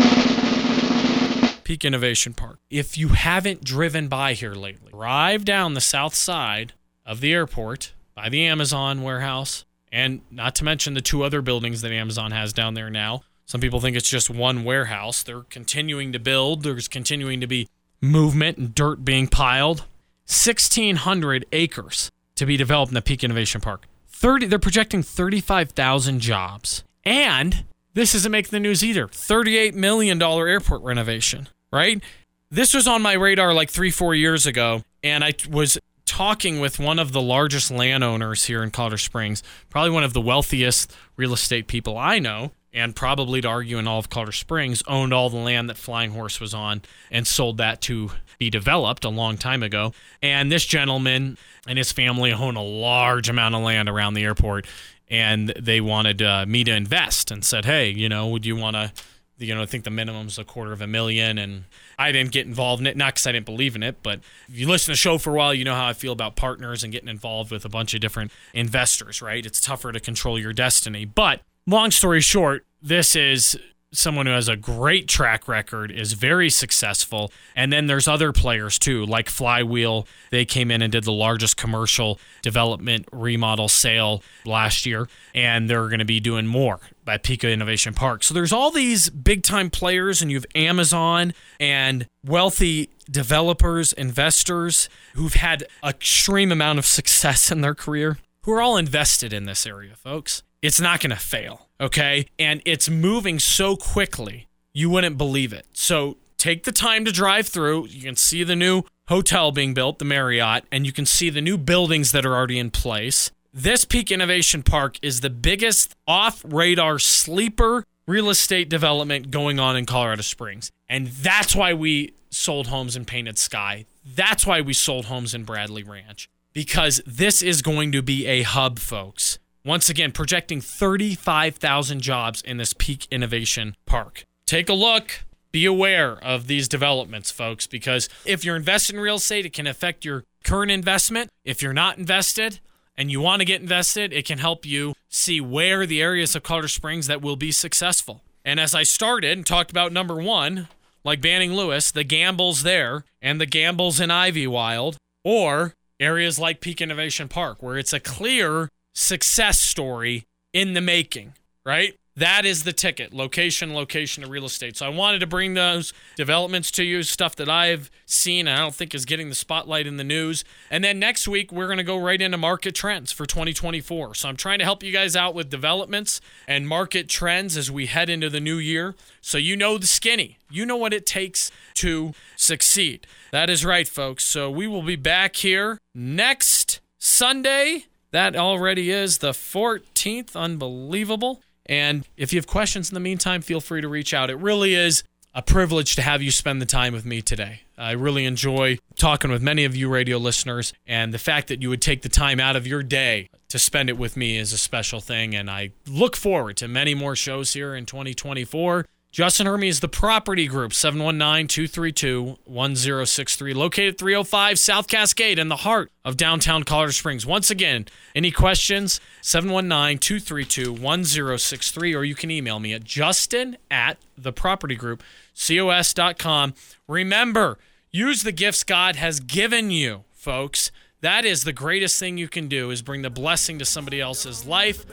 Peak 1.63 1.85
Innovation 1.85 2.33
Park. 2.33 2.59
If 2.69 2.97
you 2.97 3.09
haven't 3.09 3.63
driven 3.63 4.07
by 4.07 4.33
here 4.33 4.53
lately, 4.53 4.91
drive 4.91 5.45
down 5.45 5.73
the 5.73 5.81
south 5.81 6.15
side 6.15 6.73
of 7.05 7.21
the 7.21 7.33
airport 7.33 7.93
by 8.15 8.29
the 8.29 8.45
Amazon 8.45 9.01
warehouse, 9.01 9.65
and 9.91 10.21
not 10.29 10.55
to 10.55 10.63
mention 10.63 10.93
the 10.93 11.01
two 11.01 11.23
other 11.23 11.41
buildings 11.41 11.81
that 11.81 11.91
Amazon 11.91 12.31
has 12.31 12.53
down 12.53 12.73
there 12.73 12.89
now. 12.89 13.23
Some 13.45 13.61
people 13.61 13.79
think 13.79 13.97
it's 13.97 14.09
just 14.09 14.29
one 14.29 14.63
warehouse. 14.63 15.23
They're 15.23 15.41
continuing 15.49 16.11
to 16.13 16.19
build, 16.19 16.63
there's 16.63 16.87
continuing 16.87 17.39
to 17.41 17.47
be 17.47 17.67
movement 18.01 18.57
and 18.57 18.75
dirt 18.75 19.03
being 19.03 19.27
piled. 19.27 19.79
1,600 20.27 21.45
acres 21.51 22.11
to 22.35 22.45
be 22.45 22.55
developed 22.55 22.91
in 22.91 22.93
the 22.93 23.01
Peak 23.01 23.23
Innovation 23.23 23.61
Park. 23.61 23.87
30, 24.19 24.47
they're 24.47 24.59
projecting 24.59 25.01
35,000 25.01 26.19
jobs. 26.19 26.83
And 27.05 27.63
this 27.93 28.13
isn't 28.13 28.31
making 28.31 28.51
the 28.51 28.59
news 28.59 28.83
either. 28.83 29.07
$38 29.07 29.73
million 29.75 30.21
airport 30.21 30.83
renovation, 30.83 31.47
right? 31.71 32.03
This 32.51 32.73
was 32.73 32.85
on 32.85 33.01
my 33.01 33.13
radar 33.13 33.53
like 33.53 33.69
three, 33.69 33.91
four 33.91 34.13
years 34.13 34.45
ago. 34.45 34.83
And 35.05 35.23
I 35.23 35.35
was 35.49 35.77
talking 36.05 36.59
with 36.59 36.79
one 36.79 36.99
of 36.99 37.13
the 37.13 37.21
largest 37.21 37.71
landowners 37.71 38.43
here 38.43 38.61
in 38.61 38.71
Colorado 38.71 38.97
Springs, 38.97 39.41
probably 39.69 39.91
one 39.91 40.03
of 40.03 40.11
the 40.11 40.19
wealthiest 40.19 40.93
real 41.15 41.31
estate 41.31 41.67
people 41.67 41.97
I 41.97 42.19
know, 42.19 42.51
and 42.73 42.95
probably 42.95 43.41
to 43.41 43.47
argue 43.47 43.77
in 43.77 43.87
all 43.87 43.99
of 43.99 44.09
Colorado 44.09 44.31
Springs, 44.31 44.83
owned 44.87 45.13
all 45.13 45.29
the 45.29 45.37
land 45.37 45.69
that 45.69 45.77
Flying 45.77 46.11
Horse 46.11 46.39
was 46.39 46.53
on 46.53 46.81
and 47.09 47.25
sold 47.25 47.57
that 47.57 47.81
to 47.81 48.11
be 48.37 48.49
developed 48.49 49.03
a 49.05 49.09
long 49.09 49.37
time 49.37 49.63
ago. 49.63 49.93
And 50.21 50.51
this 50.51 50.65
gentleman 50.65 51.37
and 51.67 51.77
his 51.77 51.91
family 51.91 52.31
own 52.31 52.55
a 52.55 52.63
large 52.63 53.29
amount 53.29 53.55
of 53.55 53.61
land 53.61 53.89
around 53.89 54.13
the 54.13 54.23
airport, 54.23 54.67
and 55.09 55.49
they 55.59 55.81
wanted 55.81 56.21
uh, 56.21 56.45
me 56.47 56.63
to 56.63 56.73
invest 56.73 57.31
and 57.31 57.43
said, 57.43 57.65
hey, 57.65 57.89
you 57.89 58.07
know, 58.07 58.27
would 58.27 58.45
you 58.45 58.55
want 58.55 58.75
to 58.75 58.91
You 59.39 59.55
know, 59.55 59.61
I 59.61 59.65
think 59.65 59.85
the 59.85 59.89
minimum's 59.89 60.37
a 60.37 60.43
quarter 60.43 60.73
of 60.73 60.81
a 60.81 60.87
million, 60.87 61.37
and 61.37 61.63
I 61.97 62.11
didn't 62.11 62.33
get 62.33 62.45
involved 62.45 62.81
in 62.81 62.87
it, 62.87 62.97
not 62.97 63.13
because 63.13 63.25
I 63.25 63.31
didn't 63.31 63.45
believe 63.45 63.75
in 63.75 63.83
it, 63.83 64.03
but 64.03 64.19
if 64.49 64.59
you 64.59 64.67
listen 64.67 64.87
to 64.87 64.91
the 64.91 64.97
show 64.97 65.17
for 65.17 65.31
a 65.31 65.37
while, 65.37 65.53
you 65.53 65.63
know 65.63 65.75
how 65.75 65.87
I 65.87 65.93
feel 65.93 66.11
about 66.11 66.35
partners 66.35 66.83
and 66.83 66.91
getting 66.91 67.07
involved 67.07 67.49
with 67.49 67.63
a 67.63 67.69
bunch 67.69 67.93
of 67.93 68.01
different 68.01 68.31
investors, 68.53 69.21
right? 69.21 69.45
It's 69.45 69.61
tougher 69.61 69.93
to 69.93 69.99
control 70.01 70.37
your 70.37 70.51
destiny. 70.51 71.05
But 71.05 71.39
long 71.69 71.91
story 71.91 72.21
short, 72.21 72.65
this 72.81 73.15
is 73.15 73.57
someone 73.91 74.27
who 74.27 74.31
has 74.31 74.47
a 74.47 74.55
great 74.55 75.07
track 75.07 75.47
record, 75.47 75.91
is 75.91 76.13
very 76.13 76.49
successful. 76.49 77.31
And 77.55 77.73
then 77.73 77.87
there's 77.87 78.07
other 78.07 78.31
players 78.31 78.77
too, 78.77 79.05
like 79.05 79.29
Flywheel. 79.29 80.07
They 80.29 80.45
came 80.45 80.69
in 80.69 80.81
and 80.81 80.91
did 80.91 81.05
the 81.05 81.11
largest 81.11 81.57
commercial 81.57 82.19
development 82.41 83.07
remodel 83.11 83.67
sale 83.67 84.23
last 84.45 84.85
year, 84.85 85.07
and 85.33 85.69
they're 85.69 85.87
going 85.87 85.99
to 85.99 86.05
be 86.05 86.19
doing 86.19 86.45
more 86.45 86.79
at 87.07 87.23
Peak 87.23 87.43
Innovation 87.43 87.95
Park. 87.95 88.23
So 88.23 88.33
there's 88.33 88.53
all 88.53 88.69
these 88.69 89.09
big 89.09 89.41
time 89.41 89.71
players, 89.71 90.21
and 90.21 90.29
you 90.29 90.37
have 90.37 90.45
Amazon 90.53 91.33
and 91.59 92.05
wealthy 92.23 92.89
developers, 93.09 93.91
investors 93.93 94.87
who've 95.15 95.33
had 95.33 95.65
extreme 95.83 96.51
amount 96.51 96.77
of 96.77 96.85
success 96.85 97.51
in 97.51 97.61
their 97.61 97.73
career, 97.73 98.19
who 98.43 98.51
are 98.51 98.61
all 98.61 98.77
invested 98.77 99.33
in 99.33 99.45
this 99.45 99.65
area, 99.65 99.95
folks. 99.95 100.43
It's 100.61 100.81
not 100.81 100.99
going 100.99 101.11
to 101.11 101.15
fail, 101.15 101.67
okay? 101.79 102.25
And 102.37 102.61
it's 102.65 102.89
moving 102.89 103.39
so 103.39 103.75
quickly, 103.77 104.47
you 104.73 104.89
wouldn't 104.89 105.17
believe 105.17 105.53
it. 105.53 105.65
So 105.71 106.17
take 106.37 106.63
the 106.63 106.71
time 106.71 107.05
to 107.05 107.11
drive 107.11 107.47
through. 107.47 107.87
You 107.87 108.01
can 108.01 108.15
see 108.17 108.43
the 108.43 108.55
new 108.55 108.83
hotel 109.07 109.51
being 109.51 109.73
built, 109.73 109.99
the 109.99 110.05
Marriott, 110.05 110.65
and 110.71 110.85
you 110.85 110.91
can 110.91 111.05
see 111.05 111.29
the 111.29 111.41
new 111.41 111.57
buildings 111.57 112.11
that 112.11 112.25
are 112.25 112.35
already 112.35 112.59
in 112.59 112.71
place. 112.71 113.31
This 113.53 113.85
Peak 113.85 114.11
Innovation 114.11 114.61
Park 114.61 114.99
is 115.01 115.21
the 115.21 115.29
biggest 115.29 115.95
off 116.07 116.43
radar 116.45 116.99
sleeper 116.99 117.85
real 118.05 118.29
estate 118.29 118.69
development 118.69 119.31
going 119.31 119.59
on 119.59 119.77
in 119.77 119.85
Colorado 119.85 120.23
Springs. 120.23 120.71
And 120.89 121.07
that's 121.07 121.55
why 121.55 121.73
we 121.73 122.13
sold 122.31 122.67
homes 122.67 122.95
in 122.95 123.05
Painted 123.05 123.37
Sky. 123.37 123.85
That's 124.03 124.45
why 124.45 124.61
we 124.61 124.73
sold 124.73 125.05
homes 125.05 125.33
in 125.33 125.43
Bradley 125.43 125.83
Ranch. 125.83 126.29
Because 126.51 127.01
this 127.05 127.41
is 127.41 127.61
going 127.61 127.91
to 127.91 128.01
be 128.01 128.25
a 128.25 128.41
hub, 128.41 128.79
folks. 128.79 129.39
Once 129.65 129.89
again, 129.89 130.11
projecting 130.11 130.61
35,000 130.61 132.01
jobs 132.01 132.41
in 132.41 132.57
this 132.57 132.73
Peak 132.73 133.07
Innovation 133.11 133.75
Park. 133.85 134.25
Take 134.45 134.69
a 134.69 134.73
look. 134.73 135.25
Be 135.51 135.65
aware 135.65 136.13
of 136.23 136.47
these 136.47 136.67
developments, 136.67 137.31
folks, 137.31 137.67
because 137.67 138.07
if 138.25 138.45
you're 138.45 138.55
invested 138.55 138.95
in 138.95 139.01
real 139.01 139.15
estate, 139.15 139.45
it 139.45 139.53
can 139.53 139.67
affect 139.67 140.05
your 140.05 140.23
current 140.43 140.71
investment. 140.71 141.29
If 141.43 141.61
you're 141.61 141.73
not 141.73 141.97
invested, 141.97 142.59
and 142.99 143.09
you 143.09 143.21
want 143.21 143.39
to 143.39 143.45
get 143.45 143.61
invested, 143.61 144.11
it 144.11 144.25
can 144.25 144.39
help 144.39 144.65
you 144.65 144.93
see 145.07 145.39
where 145.39 145.85
the 145.85 146.01
areas 146.01 146.35
of 146.35 146.43
Colorado 146.43 146.67
Springs 146.67 147.07
that 147.07 147.21
will 147.21 147.37
be 147.37 147.51
successful. 147.51 148.23
And 148.43 148.59
as 148.59 148.75
I 148.75 148.83
started 148.83 149.37
and 149.37 149.47
talked 149.47 149.71
about 149.71 149.93
number 149.93 150.15
one, 150.15 150.67
like 151.05 151.21
Banning 151.21 151.53
Lewis, 151.53 151.91
the 151.91 152.03
gambles 152.03 152.63
there 152.63 153.05
and 153.21 153.39
the 153.39 153.45
gambles 153.45 154.01
in 154.01 154.09
Ivywild, 154.09 154.97
or 155.23 155.75
areas 155.97 156.39
like 156.39 156.59
Peak 156.59 156.81
Innovation 156.81 157.29
Park, 157.29 157.63
where 157.63 157.77
it's 157.77 157.93
a 157.93 158.01
clear 158.01 158.69
success 158.99 159.61
story 159.61 160.25
in 160.53 160.73
the 160.73 160.81
making, 160.81 161.33
right? 161.65 161.95
That 162.15 162.45
is 162.45 162.63
the 162.63 162.73
ticket 162.73 163.13
location, 163.13 163.73
location 163.73 164.25
of 164.25 164.29
real 164.29 164.43
estate. 164.43 164.75
So 164.75 164.85
I 164.85 164.89
wanted 164.89 165.19
to 165.19 165.27
bring 165.27 165.53
those 165.53 165.93
developments 166.17 166.69
to 166.71 166.83
you, 166.83 167.01
stuff 167.03 167.33
that 167.37 167.47
I've 167.47 167.89
seen 168.05 168.45
and 168.45 168.57
I 168.57 168.59
don't 168.59 168.75
think 168.75 168.93
is 168.93 169.05
getting 169.05 169.29
the 169.29 169.35
spotlight 169.35 169.87
in 169.87 169.95
the 169.95 170.03
news. 170.03 170.43
And 170.69 170.83
then 170.83 170.99
next 170.99 171.29
week, 171.29 171.49
we're 171.49 171.67
going 171.67 171.77
to 171.77 171.83
go 171.83 171.97
right 171.97 172.21
into 172.21 172.37
market 172.37 172.75
trends 172.75 173.13
for 173.13 173.25
2024. 173.25 174.15
So 174.15 174.27
I'm 174.27 174.35
trying 174.35 174.59
to 174.59 174.65
help 174.65 174.83
you 174.83 174.91
guys 174.91 175.15
out 175.15 175.33
with 175.33 175.49
developments 175.49 176.19
and 176.45 176.67
market 176.67 177.07
trends 177.07 177.55
as 177.55 177.71
we 177.71 177.85
head 177.85 178.09
into 178.09 178.29
the 178.29 178.41
new 178.41 178.57
year. 178.57 178.95
So 179.21 179.37
you 179.37 179.55
know 179.55 179.77
the 179.77 179.87
skinny, 179.87 180.39
you 180.49 180.65
know 180.65 180.77
what 180.77 180.93
it 180.93 181.05
takes 181.05 181.51
to 181.75 182.11
succeed. 182.35 183.07
That 183.31 183.49
is 183.49 183.63
right, 183.63 183.87
folks. 183.87 184.25
So 184.25 184.51
we 184.51 184.67
will 184.67 184.83
be 184.83 184.97
back 184.97 185.37
here 185.37 185.77
next 185.95 186.81
Sunday. 186.97 187.85
That 188.11 188.35
already 188.35 188.91
is 188.91 189.19
the 189.19 189.31
14th. 189.31 190.35
Unbelievable. 190.35 191.41
And 191.65 192.07
if 192.17 192.33
you 192.33 192.37
have 192.39 192.47
questions 192.47 192.89
in 192.89 192.95
the 192.95 192.99
meantime, 192.99 193.41
feel 193.41 193.61
free 193.61 193.81
to 193.81 193.87
reach 193.87 194.13
out. 194.13 194.29
It 194.29 194.37
really 194.37 194.73
is 194.73 195.03
a 195.35 195.43
privilege 195.43 195.95
to 195.95 196.01
have 196.01 196.21
you 196.21 196.31
spend 196.31 196.59
the 196.61 196.65
time 196.65 196.93
with 196.93 197.05
me 197.05 197.21
today. 197.21 197.61
I 197.77 197.91
really 197.91 198.25
enjoy 198.25 198.79
talking 198.97 199.29
with 199.29 199.43
many 199.43 199.63
of 199.63 199.75
you 199.75 199.87
radio 199.87 200.17
listeners, 200.17 200.73
and 200.87 201.13
the 201.13 201.19
fact 201.19 201.47
that 201.47 201.61
you 201.61 201.69
would 201.69 201.81
take 201.81 202.01
the 202.01 202.09
time 202.09 202.39
out 202.39 202.55
of 202.55 202.65
your 202.65 202.81
day 202.81 203.29
to 203.49 203.59
spend 203.59 203.89
it 203.89 203.97
with 203.97 204.17
me 204.17 204.37
is 204.37 204.51
a 204.51 204.57
special 204.57 204.99
thing. 204.99 205.35
And 205.35 205.49
I 205.49 205.71
look 205.87 206.15
forward 206.15 206.57
to 206.57 206.67
many 206.67 206.95
more 206.95 207.15
shows 207.15 207.53
here 207.53 207.75
in 207.75 207.85
2024. 207.85 208.85
Justin 209.11 209.47
Hermes, 209.47 209.79
the 209.79 209.87
property 209.87 210.45
group, 210.45 210.71
719 210.71 211.47
232 211.47 212.37
1063, 212.45 213.53
located 213.55 213.97
305 213.97 214.59
South 214.59 214.87
Cascade 214.87 215.39
in 215.39 215.47
the 215.47 215.57
heart 215.57 215.91
of 216.05 216.15
downtown 216.15 216.61
Colorado 216.61 216.91
Springs. 216.91 217.25
Once 217.25 217.49
again, 217.49 217.87
any 218.13 218.29
questions, 218.29 219.01
719 219.21 219.97
232 219.97 220.71
1063, 220.71 221.95
or 221.95 222.03
you 222.03 222.13
can 222.13 222.29
email 222.29 222.59
me 222.59 222.71
at 222.71 222.83
justin 222.83 223.57
at 223.71 223.97
the 224.15 224.31
property 224.31 224.75
group, 224.75 225.01
cos.com. 225.33 226.53
Remember, 226.87 227.57
use 227.89 228.21
the 228.21 228.31
gifts 228.31 228.63
God 228.63 228.95
has 228.95 229.19
given 229.19 229.71
you, 229.71 230.03
folks. 230.13 230.71
That 231.01 231.23
is 231.23 231.43
the 231.45 231.53
greatest 231.53 231.97
thing 231.97 232.17
you 232.17 232.27
can 232.27 232.49
do 232.49 232.71
is 232.71 232.81
bring 232.81 233.03
the 233.03 233.09
blessing 233.09 233.59
to 233.59 233.65
somebody 233.65 234.01
else's 234.01 234.45
life. 234.45 234.85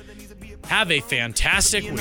Have 0.66 0.90
a 0.92 1.01
fantastic 1.01 1.83
week. 1.83 2.01